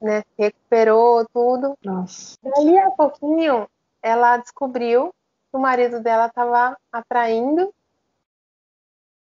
[0.00, 1.76] né, recuperou tudo.
[1.84, 2.36] Nossa.
[2.42, 3.68] Dali a pouquinho,
[4.02, 5.12] ela descobriu
[5.50, 7.72] que o marido dela estava atraindo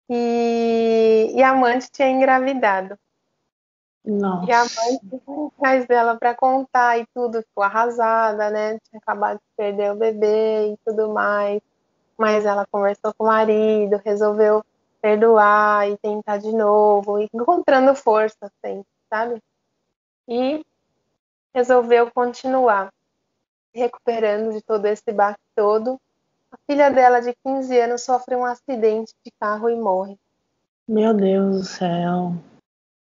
[0.10, 2.98] e, e a amante tinha engravidado.
[4.06, 4.50] Nossa.
[4.50, 8.80] E a mãe foi atrás dela para contar e tudo, ficou arrasada, né?
[8.90, 11.62] Tinha acabado de perder o bebê e tudo mais.
[12.18, 14.64] Mas ela conversou com o marido, resolveu
[15.02, 19.42] perdoar e tentar de novo, encontrando força sempre, sabe?
[20.28, 20.66] E
[21.54, 22.92] resolveu continuar
[23.74, 26.00] recuperando de todo esse baque todo.
[26.52, 30.18] A filha dela, de 15 anos, sofre um acidente de carro e morre.
[30.88, 32.34] Meu Deus do céu.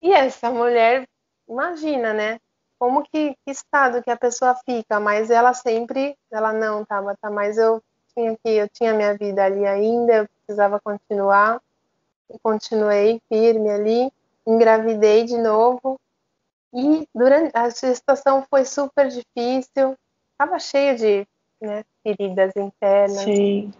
[0.03, 1.07] E essa mulher,
[1.49, 2.41] imagina, né?
[2.79, 7.31] Como que, que estado que a pessoa fica, mas ela sempre, ela não, tava, tá,
[7.31, 7.83] mas eu
[8.15, 11.61] tinha que, eu tinha minha vida ali ainda, eu precisava continuar,
[12.29, 14.13] e continuei firme ali,
[14.47, 15.99] engravidei de novo,
[16.75, 19.97] e durante a gestação foi super difícil,
[20.33, 21.27] estava cheia de
[21.61, 23.23] né, feridas internas.
[23.23, 23.73] Sim.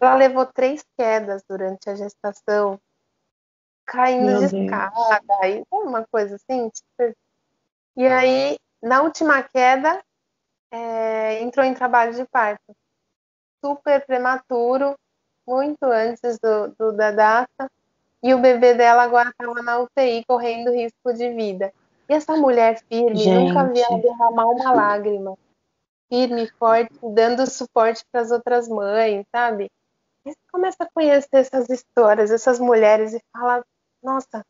[0.00, 2.78] Ela levou três quedas durante a gestação,
[3.84, 4.62] caindo Meu de Deus.
[4.64, 6.70] escada, e uma coisa assim.
[6.72, 7.16] Super...
[7.96, 10.00] E aí, na última queda,
[10.70, 12.74] é, entrou em trabalho de parto.
[13.64, 14.96] Super prematuro,
[15.46, 17.70] muito antes do, do da data.
[18.22, 21.72] E o bebê dela agora estava na UTI, correndo risco de vida.
[22.08, 23.52] E essa mulher firme, Gente.
[23.52, 25.36] nunca vi ela derramar uma lágrima.
[26.12, 29.70] Firme, forte, dando suporte para as outras mães, sabe?
[30.26, 33.64] E você começa a conhecer essas histórias, essas mulheres, e fala:
[34.02, 34.42] Nossa, o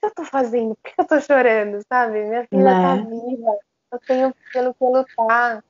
[0.00, 0.74] que eu tô fazendo?
[0.74, 2.24] Por que eu tô chorando, sabe?
[2.24, 3.04] Minha filha tá Né?
[3.04, 3.58] viva,
[3.92, 5.62] eu tenho pelo que lutar.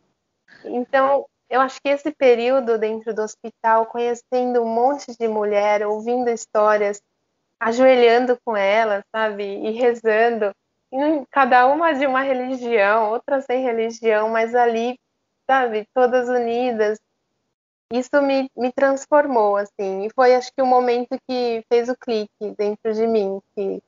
[0.64, 6.30] Então, eu acho que esse período dentro do hospital, conhecendo um monte de mulher, ouvindo
[6.30, 7.02] histórias,
[7.60, 9.44] ajoelhando com elas, sabe?
[9.44, 10.52] E rezando,
[10.90, 14.96] e cada uma de uma religião, outra sem religião, mas ali,
[15.46, 16.98] sabe, todas unidas.
[17.92, 22.54] Isso me, me transformou, assim, e foi acho que o momento que fez o clique
[22.56, 23.82] dentro de mim, que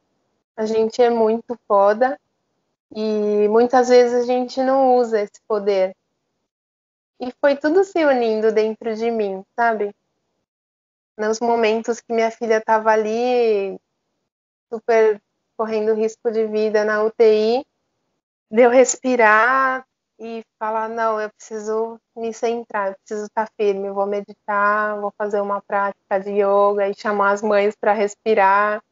[0.56, 2.18] a gente é muito foda
[2.94, 5.94] e muitas vezes a gente não usa esse poder.
[7.18, 9.94] E foi tudo se unindo dentro de mim, sabe?
[11.16, 13.80] Nos momentos que minha filha estava ali,
[14.72, 15.20] super
[15.56, 17.64] correndo risco de vida na UTI,
[18.50, 19.86] de eu respirar
[20.18, 25.12] e falar: não, eu preciso me centrar, eu preciso estar firme, eu vou meditar, vou
[25.16, 28.82] fazer uma prática de yoga e chamar as mães para respirar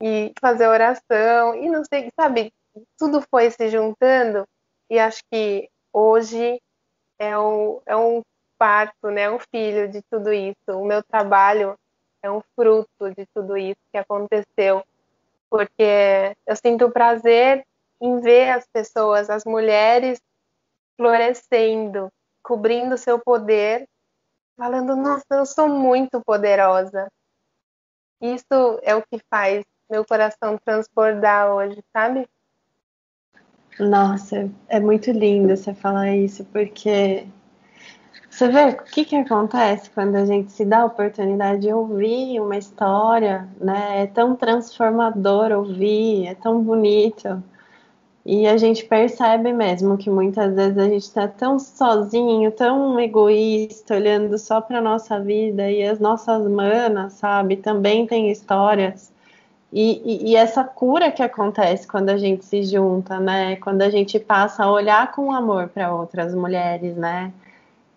[0.00, 2.52] e fazer oração e não sei, sabe,
[2.98, 4.46] tudo foi se juntando
[4.88, 6.60] e acho que hoje
[7.18, 8.22] é um, é um
[8.56, 10.56] parto, né, um filho de tudo isso.
[10.68, 11.76] O meu trabalho
[12.22, 14.84] é um fruto de tudo isso que aconteceu,
[15.50, 17.64] porque eu sinto prazer
[18.00, 20.20] em ver as pessoas, as mulheres
[20.98, 22.12] florescendo,
[22.42, 23.88] cobrindo seu poder,
[24.56, 27.08] falando: Nossa, eu sou muito poderosa.
[28.20, 32.28] Isso é o que faz meu coração transbordar hoje, sabe?
[33.78, 37.28] Nossa, é muito lindo você falar isso, porque
[38.28, 42.40] você vê o que, que acontece quando a gente se dá a oportunidade de ouvir
[42.40, 44.02] uma história, né?
[44.02, 47.42] É tão transformador ouvir, é tão bonito.
[48.30, 53.94] E a gente percebe mesmo que muitas vezes a gente está tão sozinho, tão egoísta,
[53.94, 59.10] olhando só para nossa vida e as nossas manas, sabe, também tem histórias.
[59.72, 63.56] E, e, e, essa cura que acontece quando a gente se junta, né?
[63.56, 67.32] Quando a gente passa a olhar com amor para outras mulheres, né?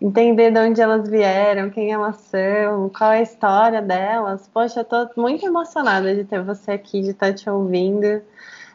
[0.00, 4.48] Entender de onde elas vieram, quem elas são, qual é a história delas.
[4.48, 8.22] Poxa, eu muito emocionada de ter você aqui, de estar tá te ouvindo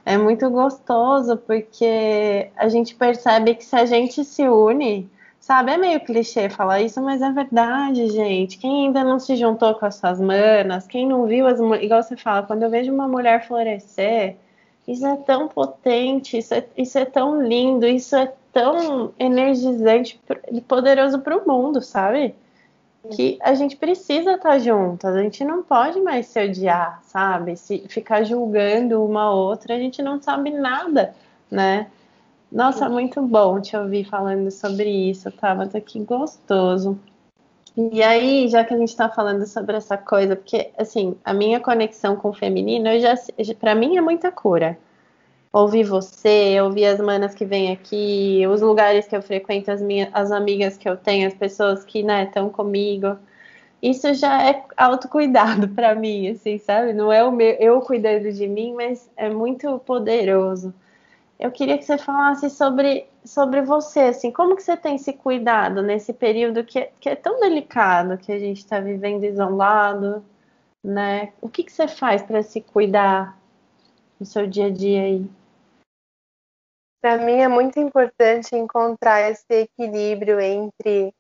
[0.08, 5.78] é muito gostoso porque a gente percebe que se a gente se une, sabe, é
[5.78, 8.58] meio clichê falar isso, mas é verdade, gente.
[8.58, 12.16] Quem ainda não se juntou com as suas manas, quem não viu as igual você
[12.16, 14.38] fala, quando eu vejo uma mulher florescer,
[14.88, 20.18] isso é tão potente, isso é, isso é tão lindo, isso é tão energizante
[20.50, 22.34] e poderoso para o mundo, sabe?
[23.08, 27.56] Que a gente precisa estar tá junto, a gente não pode mais se odiar, sabe?
[27.58, 31.16] Se ficar julgando uma outra, a gente não sabe nada,
[31.50, 31.88] né?
[32.52, 35.78] Nossa, muito bom te ouvir falando sobre isso, tava tá?
[35.78, 36.98] aqui gostoso.
[37.76, 41.60] E aí, já que a gente está falando sobre essa coisa, porque assim, a minha
[41.60, 43.16] conexão com o feminino, eu já,
[43.60, 44.78] para mim é muita cura
[45.62, 50.10] ouvir você, ouvir as manas que vêm aqui, os lugares que eu frequento, as minhas
[50.14, 53.18] as amigas que eu tenho, as pessoas que né estão comigo.
[53.82, 56.94] Isso já é autocuidado para mim, assim, sabe?
[56.94, 60.74] Não é o meu, eu cuidando de mim, mas é muito poderoso.
[61.40, 65.82] Eu queria que você falasse sobre, sobre você, assim, como que você tem se cuidado
[65.84, 70.24] nesse período que, é, que é tão delicado, que a gente está vivendo isolado,
[70.84, 71.34] né?
[71.42, 73.38] O que, que você faz para se cuidar
[74.20, 75.30] no seu dia a dia aí?
[77.02, 81.14] Para mim é muito importante encontrar esse equilíbrio entre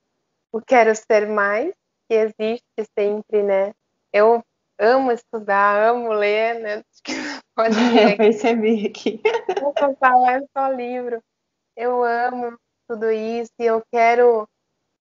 [0.52, 1.74] o quero ser mais,
[2.10, 3.74] que existe sempre, né?
[4.12, 4.44] Eu
[4.80, 6.84] amo estudar, amo ler, né?
[7.56, 8.12] Pode ler.
[8.12, 9.22] Eu percebi aqui.
[9.62, 11.22] Não falar só livro.
[11.76, 14.48] Eu amo tudo isso e eu quero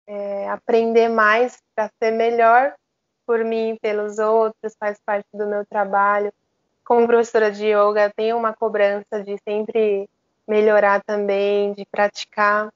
[0.07, 2.74] é, aprender mais para ser melhor
[3.27, 6.32] por mim pelos outros, faz parte do meu trabalho.
[6.85, 10.09] Como professora de yoga, tenho uma cobrança de sempre
[10.47, 12.73] melhorar também, de praticar,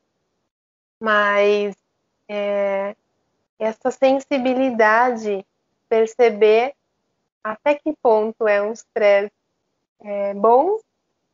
[1.00, 1.74] mas
[2.28, 2.96] é,
[3.58, 5.44] essa sensibilidade,
[5.88, 6.74] perceber
[7.42, 9.32] até que ponto é um estresse
[10.00, 10.78] é, bom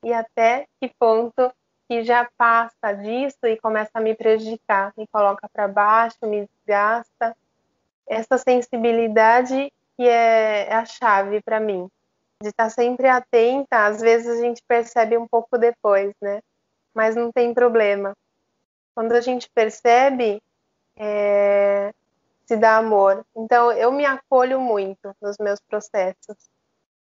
[0.02, 1.52] e até que ponto
[1.88, 7.36] que já passa disso e começa a me prejudicar, me coloca para baixo, me desgasta.
[8.06, 11.88] Essa sensibilidade que é, é a chave para mim
[12.46, 16.40] de estar sempre atenta, às vezes a gente percebe um pouco depois, né?
[16.94, 18.14] Mas não tem problema.
[18.94, 20.40] Quando a gente percebe,
[20.96, 21.92] é,
[22.46, 23.24] se dá amor.
[23.36, 26.36] Então, eu me acolho muito nos meus processos.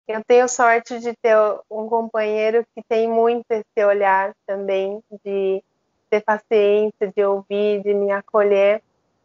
[0.07, 1.37] Eu tenho sorte de ter
[1.71, 5.63] um companheiro que tem muito esse olhar também, de
[6.11, 8.83] ter paciência, de ouvir, de me acolher.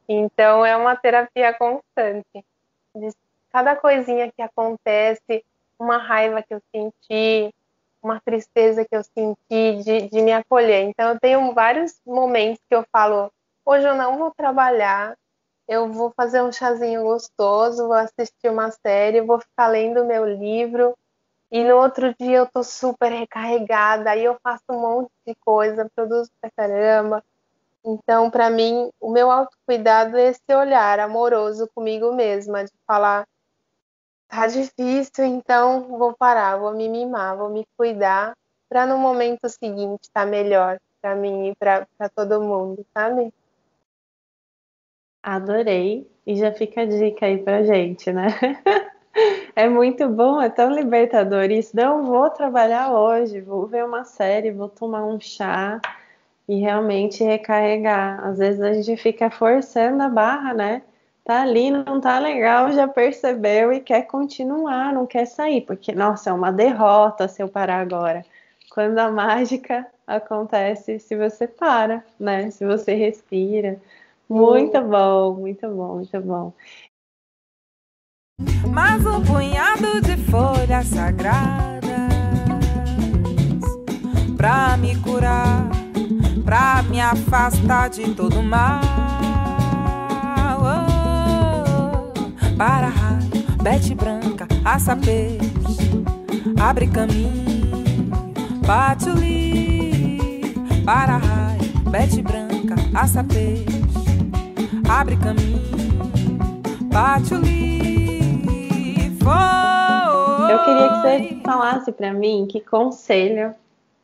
[0.07, 2.45] Então, é uma terapia constante.
[2.95, 3.11] De
[3.51, 5.43] cada coisinha que acontece,
[5.79, 7.53] uma raiva que eu senti,
[8.01, 10.83] uma tristeza que eu senti de, de me acolher.
[10.83, 13.31] Então, eu tenho vários momentos que eu falo:
[13.65, 15.17] hoje eu não vou trabalhar,
[15.67, 20.95] eu vou fazer um chazinho gostoso, vou assistir uma série, vou ficar lendo meu livro.
[21.51, 25.89] E no outro dia eu tô super recarregada, aí eu faço um monte de coisa,
[25.95, 27.23] produzo pra caramba.
[27.83, 33.27] Então, para mim, o meu autocuidado é esse olhar amoroso comigo mesma, de falar:
[34.35, 38.33] tá difícil, então vou parar, vou me mimar, vou me cuidar
[38.69, 43.31] para no momento seguinte estar tá melhor para mim e para todo mundo, sabe?
[45.21, 46.09] Adorei.
[46.25, 48.27] E já fica a dica aí pra gente, né?
[49.55, 51.75] é muito bom, é tão libertador isso.
[51.75, 55.79] Não vou trabalhar hoje, vou ver uma série, vou tomar um chá
[56.47, 58.25] e realmente recarregar.
[58.25, 60.81] Às vezes a gente fica forçando a barra, né?
[61.25, 66.29] Tá ali, não tá legal, já percebeu e quer continuar, não quer sair, porque, nossa,
[66.29, 68.23] é uma derrota se eu parar agora.
[68.69, 72.51] quando a mágica acontece se você para, né?
[72.51, 73.79] Se você respira.
[74.29, 76.53] Muito bom, muito bom, muito bom.
[78.73, 81.81] Mas um punhado de folhas sagradas
[84.35, 85.69] pra me curar,
[86.43, 89.04] pra me afastar de todo mal.
[92.57, 95.91] Raio, bete branca, aça peixe,
[96.57, 98.01] abre caminho,
[98.65, 100.41] patchouli.
[100.85, 103.65] Para raio, bete branca, aça peixe,
[104.89, 105.99] abre caminho,
[106.91, 107.75] patchouli.
[110.49, 113.53] Eu queria que você falasse para mim que conselho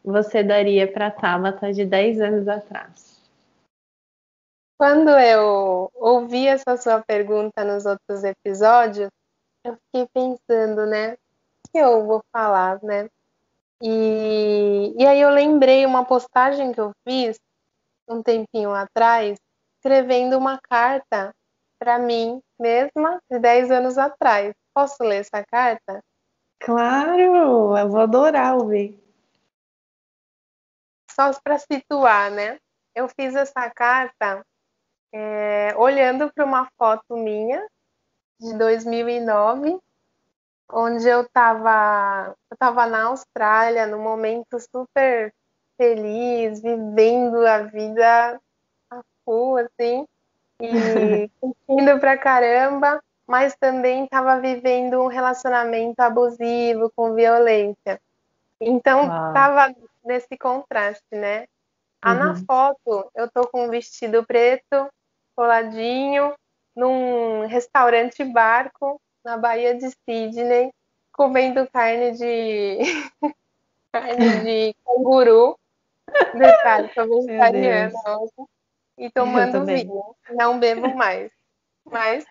[0.03, 3.10] você daria para Tabata de 10 anos atrás?
[4.81, 9.11] Quando eu ouvi essa sua pergunta nos outros episódios,
[9.63, 11.13] eu fiquei pensando, né?
[11.13, 13.07] O que eu vou falar, né?
[13.79, 17.39] E, e aí eu lembrei uma postagem que eu fiz
[18.09, 19.37] um tempinho atrás,
[19.75, 21.31] escrevendo uma carta
[21.77, 24.51] para mim mesma de 10 anos atrás.
[24.73, 26.03] Posso ler essa carta?
[26.59, 28.99] Claro, eu vou adorar ouvir
[31.11, 32.57] só para situar, né?
[32.95, 34.43] Eu fiz essa carta
[35.11, 37.65] é, olhando para uma foto minha
[38.39, 39.79] de 2009,
[40.71, 45.33] onde eu estava eu tava na Austrália, num momento super
[45.77, 48.39] feliz, vivendo a vida
[48.89, 50.07] a full, assim,
[50.59, 57.99] e curtindo pra caramba, mas também estava vivendo um relacionamento abusivo, com violência.
[58.59, 59.73] Então, estava
[60.03, 61.47] nesse contraste, né?
[62.01, 62.19] Ah, uhum.
[62.19, 64.89] na foto eu tô com um vestido preto,
[65.35, 66.33] coladinho,
[66.75, 70.71] num restaurante barco na Baía de Sydney,
[71.11, 72.79] comendo carne de
[73.91, 75.57] carne de canguru.
[76.33, 77.93] Detalhe, sou vegetariana
[78.97, 80.15] e tomando vinho.
[80.29, 81.31] Não bebo mais.
[81.85, 82.25] Mas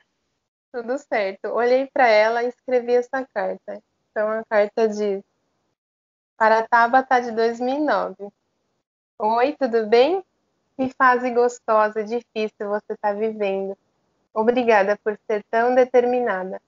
[0.72, 1.48] tudo certo.
[1.48, 3.82] Olhei para ela e escrevi essa carta.
[4.10, 5.22] Então a carta diz:
[6.36, 8.28] para a Tabata de 2009.
[9.18, 10.24] Oi, tudo bem?
[10.81, 13.77] Que fase gostosa difícil você está vivendo.
[14.32, 16.59] Obrigada por ser tão determinada.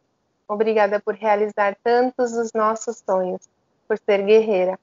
[0.46, 3.48] Obrigada por realizar tantos dos nossos sonhos,
[3.88, 4.78] por ser guerreira,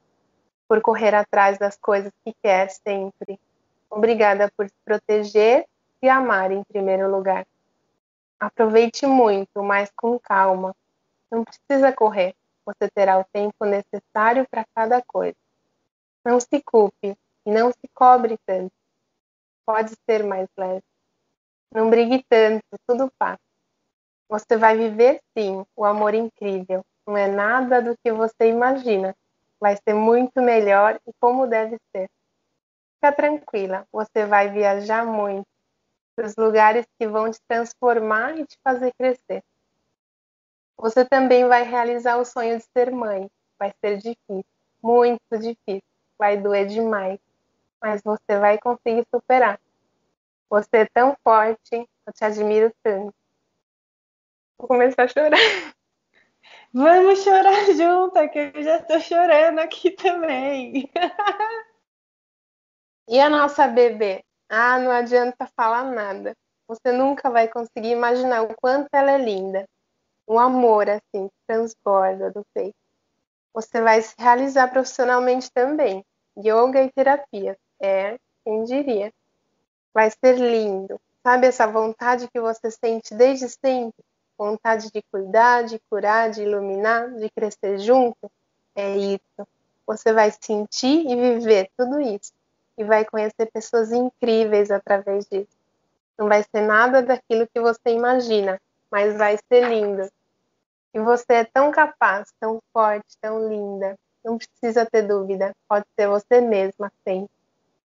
[0.68, 3.40] por correr atrás das coisas que quer sempre.
[3.88, 5.68] Obrigada por se proteger
[6.02, 7.46] e amar em primeiro lugar.
[8.40, 10.76] Aproveite muito, mas com calma.
[11.30, 12.36] Não precisa correr
[12.66, 15.38] você terá o tempo necessário para cada coisa.
[16.26, 17.16] Não se culpe
[17.46, 18.79] e não se cobre tanto.
[19.70, 20.82] Pode ser mais leve.
[21.72, 23.38] Não brigue tanto, tudo passa.
[24.28, 26.84] Você vai viver sim o amor incrível.
[27.06, 29.16] Não é nada do que você imagina.
[29.60, 32.10] Vai ser muito melhor e como deve ser.
[32.96, 35.46] Fica tranquila, você vai viajar muito
[36.16, 39.44] para os lugares que vão te transformar e te fazer crescer.
[40.78, 43.30] Você também vai realizar o sonho de ser mãe.
[43.60, 44.46] Vai ser difícil,
[44.82, 45.84] muito difícil.
[46.18, 47.20] Vai doer demais,
[47.82, 49.60] mas você vai conseguir superar.
[50.50, 53.14] Você é tão forte, eu te admiro tanto.
[54.58, 55.38] Vou começar a chorar.
[56.74, 60.90] Vamos chorar junto, que eu já estou chorando aqui também.
[63.08, 64.24] e a nossa bebê?
[64.50, 66.36] Ah, não adianta falar nada.
[66.68, 69.66] Você nunca vai conseguir imaginar o quanto ela é linda
[70.30, 72.78] um amor assim transborda do peito.
[73.52, 76.06] Você vai se realizar profissionalmente também.
[76.38, 77.58] Yoga e terapia.
[77.80, 79.14] É, quem diria?
[79.94, 81.00] Vai ser lindo.
[81.24, 84.04] Sabe essa vontade que você sente desde sempre?
[84.38, 88.32] Vontade de cuidar, de curar, de iluminar, de crescer junto?
[88.76, 89.48] É isso.
[89.86, 92.32] Você vai sentir e viver tudo isso.
[92.78, 95.58] E vai conhecer pessoas incríveis através disso.
[96.18, 98.60] Não vai ser nada daquilo que você imagina,
[98.92, 100.10] mas vai ser lindo.
[100.94, 103.98] E você é tão capaz, tão forte, tão linda.
[104.24, 105.54] Não precisa ter dúvida.
[105.68, 107.39] Pode ser você mesma sempre.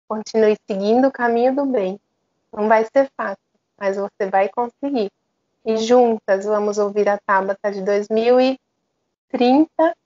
[0.08, 2.00] Continue seguindo o caminho do bem.
[2.52, 3.42] Não vai ser fácil,
[3.78, 5.12] mas você vai conseguir.
[5.64, 9.96] E juntas vamos ouvir a Tabata de 2030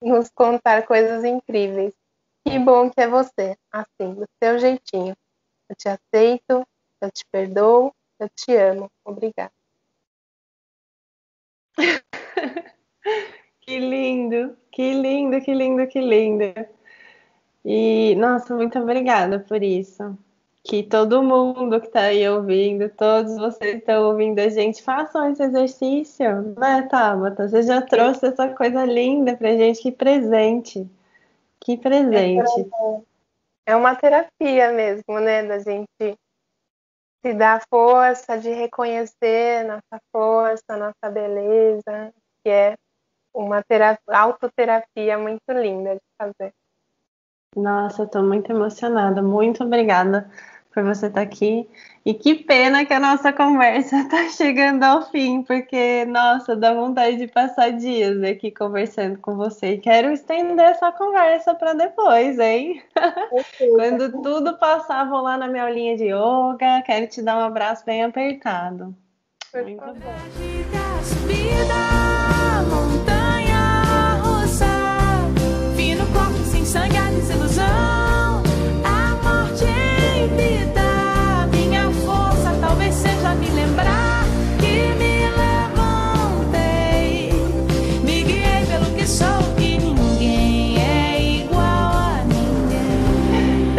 [0.00, 1.92] nos contar coisas incríveis.
[2.44, 5.16] Que bom que é você, assim, do seu jeitinho.
[5.68, 6.66] Eu te aceito,
[7.00, 8.90] eu te perdoo, eu te amo.
[9.04, 9.52] Obrigada.
[13.60, 16.44] que lindo, que lindo, que lindo, que lindo.
[17.64, 20.16] E, nossa, muito obrigada por isso.
[20.64, 25.30] Que todo mundo que está aí ouvindo, todos vocês que estão ouvindo a gente, façam
[25.30, 27.48] esse exercício, né, Tabata?
[27.48, 30.88] Você já trouxe essa coisa linda pra gente, que presente.
[31.60, 32.70] Que presente.
[33.66, 35.44] É uma terapia mesmo, né?
[35.44, 36.16] Da gente
[37.24, 42.12] se dar força, de reconhecer nossa força, nossa beleza,
[42.42, 42.74] que é
[43.32, 46.52] uma terapia, autoterapia muito linda de fazer.
[47.56, 49.22] Nossa, eu tô muito emocionada.
[49.22, 50.28] Muito obrigada
[50.72, 51.68] por você estar aqui.
[52.04, 57.16] E que pena que a nossa conversa está chegando ao fim, porque, nossa, dá vontade
[57.16, 59.74] de passar dias aqui conversando com você.
[59.74, 62.82] E quero estender essa conversa para depois, hein?
[63.76, 66.82] Quando tudo passar, vou lá na minha aulinha de yoga.
[66.84, 68.94] Quero te dar um abraço bem apertado.
[69.54, 69.94] Muito bom.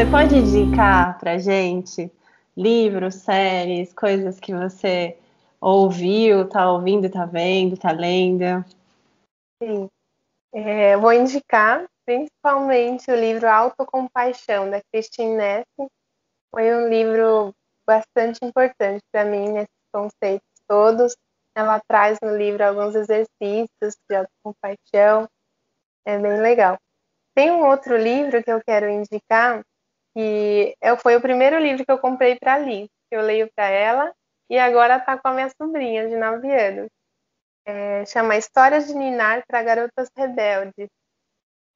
[0.04, 2.12] Você pode indicar para gente
[2.58, 5.18] livros, séries, coisas que você
[5.62, 8.66] ouviu, tá ouvindo, tá vendo, tá lendo?
[9.62, 9.90] Sim.
[10.54, 15.64] É, vou indicar principalmente o livro Autocompaixão, da Christine Ness.
[16.54, 17.54] Foi um livro
[17.88, 21.16] bastante importante para mim nesses conceitos todos.
[21.56, 25.30] Ela traz no livro alguns exercícios de autocompaixão.
[26.06, 26.78] É bem legal.
[27.34, 29.64] Tem um outro livro que eu quero indicar,
[30.15, 34.14] que foi o primeiro livro que eu comprei para Liz, que eu leio para ela,
[34.49, 36.90] e agora está com a minha sobrinha de 9 anos.
[37.65, 40.90] É, chama Histórias de Ninar para Garotas Rebeldes.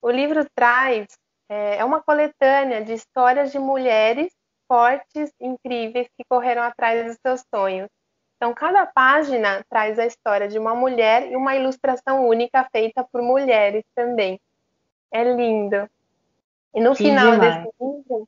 [0.02, 1.08] O livro traz,
[1.50, 4.32] é, é uma coletânea de histórias de mulheres
[4.68, 7.90] fortes, incríveis, que correram atrás dos seus sonhos.
[8.36, 13.22] Então, cada página traz a história de uma mulher e uma ilustração única feita por
[13.22, 14.40] mulheres também.
[15.12, 15.90] É lindo.
[16.76, 17.64] E no final demais.
[17.64, 18.28] desse livro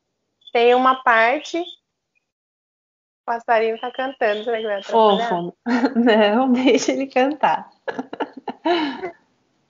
[0.52, 1.60] tem uma parte.
[1.60, 5.56] O passarinho está cantando, será que vai Fofo.
[5.96, 7.70] Não, deixa ele cantar.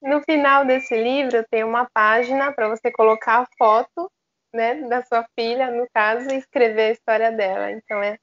[0.01, 4.09] No final desse livro tem uma página para você colocar a foto
[4.53, 7.71] né, da sua filha, no caso, e escrever a história dela.
[7.71, 8.17] Então é,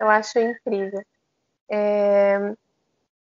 [0.00, 1.02] eu acho incrível.
[1.70, 2.54] É...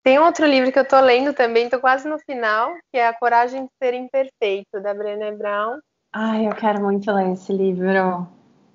[0.03, 3.13] Tem outro livro que eu estou lendo também, estou quase no final, que é A
[3.13, 5.81] Coragem de Ser Imperfeito, da Brené Brown.
[6.13, 8.27] Ai, eu quero muito ler esse livro.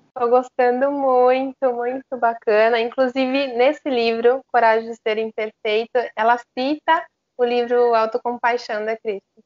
[0.08, 2.78] Estou gostando muito, muito bacana.
[2.78, 7.04] Inclusive, nesse livro, Coragem de Ser Imperfeito, ela cita
[7.36, 9.42] o livro Autocompaixão da Cristo.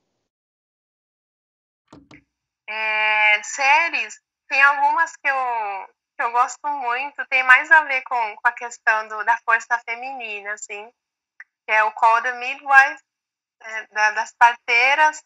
[2.69, 8.37] É, séries, tem algumas que eu, que eu gosto muito, tem mais a ver com,
[8.37, 10.91] com a questão do, da força feminina, assim,
[11.67, 13.03] que é o Call the Midwife,
[13.63, 15.23] é, da, das parteiras,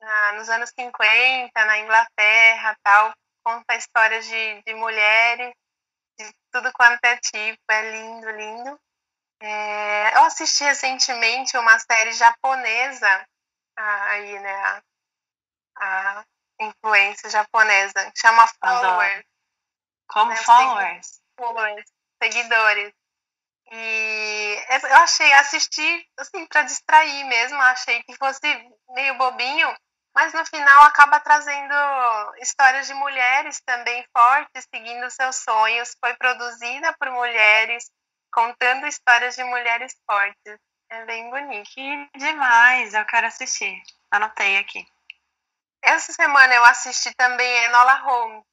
[0.00, 3.12] na, nos anos 50, na Inglaterra tal,
[3.44, 5.52] conta histórias de, de mulheres,
[6.18, 8.80] de tudo quanto é tipo, é lindo, lindo.
[9.40, 13.26] É, eu assisti recentemente uma série japonesa,
[13.76, 14.82] aí, né, a,
[15.76, 16.24] a
[16.60, 19.24] influência japonesa, chama Followers.
[20.08, 21.20] Como né, Followers?
[21.38, 21.84] Followers,
[22.22, 22.92] seguidores.
[23.70, 28.46] E eu achei, assisti, assim, para distrair mesmo, achei que fosse
[28.88, 29.76] meio bobinho,
[30.18, 31.72] mas no final acaba trazendo
[32.38, 35.94] histórias de mulheres também fortes, seguindo seus sonhos.
[36.00, 37.88] Foi produzida por mulheres,
[38.32, 40.58] contando histórias de mulheres fortes.
[40.90, 41.70] É bem bonito.
[41.70, 43.80] Que demais, eu quero assistir.
[44.10, 44.84] Anotei aqui.
[45.82, 48.44] Essa semana eu assisti também Enola Holmes.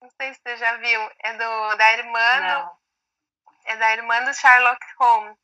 [0.00, 1.10] Não sei se você já viu.
[1.18, 2.78] É do, da irmã do,
[3.64, 5.36] é da irmã do Sherlock Holmes.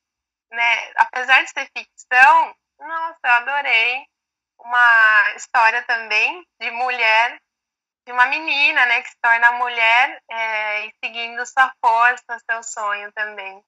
[0.52, 0.92] Né?
[0.98, 4.13] Apesar de ser ficção, nossa, eu adorei
[4.58, 7.40] uma história também de mulher,
[8.06, 13.12] de uma menina, né, que se torna mulher é, e seguindo sua força, seu sonho
[13.12, 13.62] também.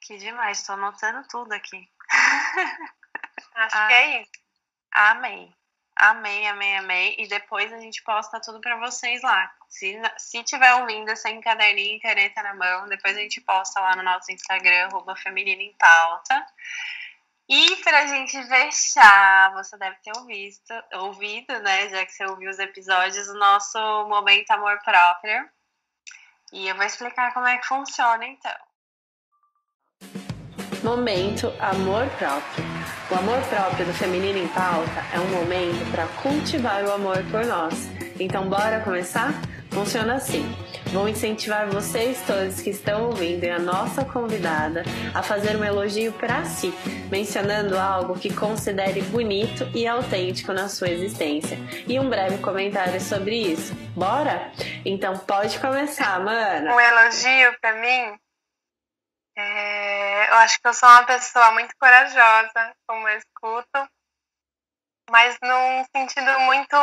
[0.00, 1.88] Que demais, estou anotando tudo aqui.
[3.54, 4.30] Acho ah, que é isso.
[4.92, 5.54] Amei.
[5.96, 7.16] Amei, amei, amei.
[7.18, 9.52] E depois a gente posta tudo para vocês lá.
[9.68, 13.96] Se, se tiver ouvindo sem caderninho e caneta na mão, depois a gente posta lá
[13.96, 16.46] no nosso Instagram, arroba Feminina em Pauta.
[17.48, 21.88] E para a gente fechar, você deve ter ouvido, ouvido, né?
[21.88, 25.48] Já que você ouviu os episódios, o nosso momento amor próprio.
[26.52, 28.52] E eu vou explicar como é que funciona então.
[30.84, 32.64] Momento amor próprio.
[33.10, 37.46] O amor próprio do Feminino em Pauta é um momento para cultivar o amor por
[37.46, 37.88] nós.
[38.20, 39.32] Então, bora começar?
[39.70, 40.67] Funciona assim.
[40.92, 44.82] Vou incentivar vocês todos que estão ouvindo e a nossa convidada
[45.14, 46.72] a fazer um elogio para si,
[47.10, 53.36] mencionando algo que considere bonito e autêntico na sua existência e um breve comentário sobre
[53.36, 53.74] isso.
[53.94, 54.52] Bora?
[54.84, 56.74] Então pode começar, mana.
[56.74, 58.18] Um elogio para mim
[59.40, 63.88] é, eu acho que eu sou uma pessoa muito corajosa, como eu escuto,
[65.08, 66.74] mas num sentido muito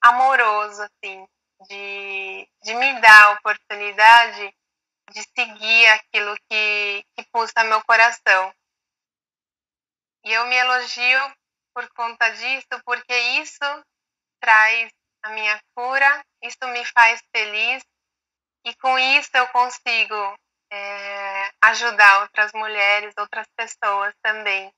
[0.00, 1.26] amoroso, assim,
[1.68, 4.54] de, de me dar a oportunidade
[5.12, 8.52] de seguir aquilo que, que pulsa meu coração.
[10.24, 11.20] E eu me elogio
[11.74, 13.84] por conta disso, porque isso
[14.40, 14.90] traz
[15.22, 17.82] a minha cura, isso me faz feliz,
[18.64, 20.38] e com isso eu consigo
[20.72, 24.72] é, ajudar outras mulheres, outras pessoas também.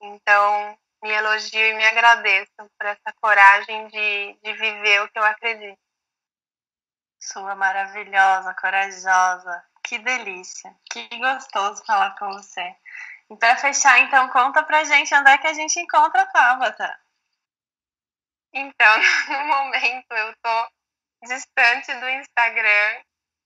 [0.00, 5.24] Então, me elogio e me agradeço por essa coragem de, de viver o que eu
[5.24, 5.81] acredito.
[7.22, 12.74] Sua maravilhosa, corajosa, que delícia, que gostoso falar com você.
[13.30, 17.00] E para fechar, então, conta pra gente onde é que a gente encontra a Tabata.
[18.52, 18.96] Então,
[19.30, 20.68] no momento eu tô
[21.22, 23.02] distante do Instagram,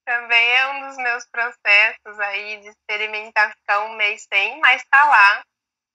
[0.06, 5.44] também é um dos meus processos aí de experimentação mês sem, mas tá lá.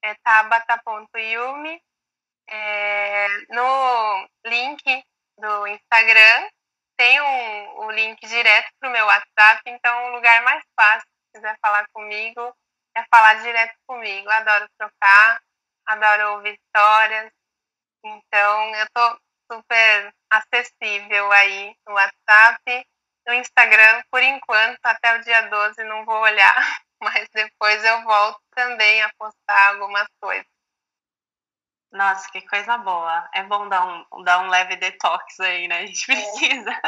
[0.03, 1.81] É tabata.yumi.
[2.47, 5.03] É, no link
[5.39, 6.49] do Instagram
[7.01, 11.57] tem um, o link direto pro meu WhatsApp, então o lugar mais fácil, se quiser
[11.59, 12.55] falar comigo,
[12.95, 14.29] é falar direto comigo.
[14.29, 15.41] Adoro trocar,
[15.87, 17.31] adoro ouvir histórias.
[18.05, 19.19] Então eu tô
[19.51, 22.85] super acessível aí no WhatsApp
[23.27, 26.55] no Instagram, por enquanto, até o dia 12 não vou olhar,
[27.01, 30.50] mas depois eu volto também a postar algumas coisas.
[31.91, 33.29] Nossa, que coisa boa.
[33.33, 35.79] É bom dar um, dar um leve detox aí, né?
[35.79, 36.15] A gente é.
[36.15, 36.71] precisa.
[36.71, 36.81] É.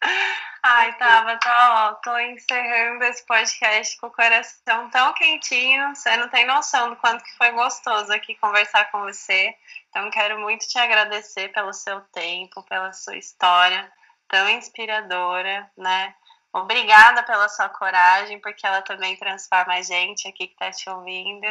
[0.62, 5.94] Ai, tava, tá, ó, tô encerrando esse podcast com o coração tão quentinho.
[5.94, 9.54] Você não tem noção do quanto que foi gostoso aqui conversar com você.
[9.90, 13.90] Então, quero muito te agradecer pelo seu tempo, pela sua história
[14.28, 16.14] tão inspiradora, né?
[16.52, 21.46] Obrigada pela sua coragem, porque ela também transforma a gente aqui que está te ouvindo,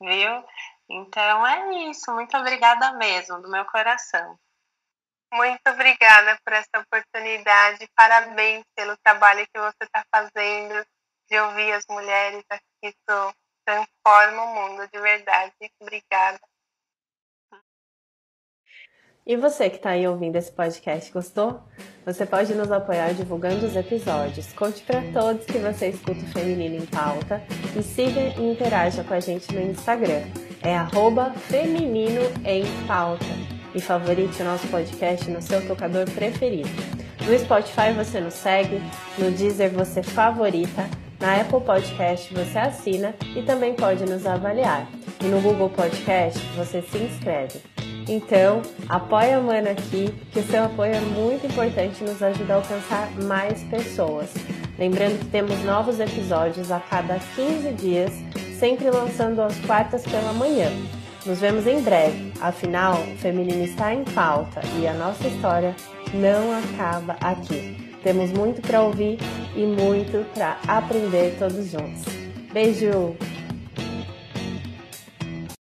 [0.00, 0.44] viu?
[0.90, 4.38] Então é isso, muito obrigada mesmo, do meu coração.
[5.32, 10.86] Muito obrigada por essa oportunidade, parabéns pelo trabalho que você está fazendo,
[11.30, 12.44] de ouvir as mulheres,
[12.82, 13.34] isso
[13.64, 15.54] transforma o mundo de verdade.
[15.80, 16.38] Obrigada.
[19.24, 21.62] E você que está aí ouvindo esse podcast, gostou?
[22.04, 24.52] Você pode nos apoiar divulgando os episódios.
[24.52, 27.40] Conte para todos que você escuta o Feminino em Pauta
[27.78, 30.24] e siga e interaja com a gente no Instagram.
[30.62, 33.24] É arroba Feminino em Pauta.
[33.74, 36.68] E favorite o nosso podcast no seu tocador preferido.
[37.26, 38.80] No Spotify você nos segue,
[39.18, 40.88] no Deezer você favorita,
[41.20, 44.88] na Apple Podcast você assina e também pode nos avaliar.
[45.20, 47.60] E no Google Podcast você se inscreve.
[48.08, 52.54] Então, apoia a Mana aqui, que o seu apoio é muito importante e nos ajuda
[52.54, 54.32] a alcançar mais pessoas.
[54.78, 58.12] Lembrando que temos novos episódios a cada 15 dias,
[58.62, 60.70] sempre lançando às quartas pela manhã.
[61.26, 65.74] Nos vemos em breve, afinal, o feminino está em pauta e a nossa história
[66.14, 67.76] não acaba aqui.
[68.04, 69.18] Temos muito para ouvir
[69.56, 72.04] e muito para aprender todos juntos.
[72.52, 73.16] Beijo!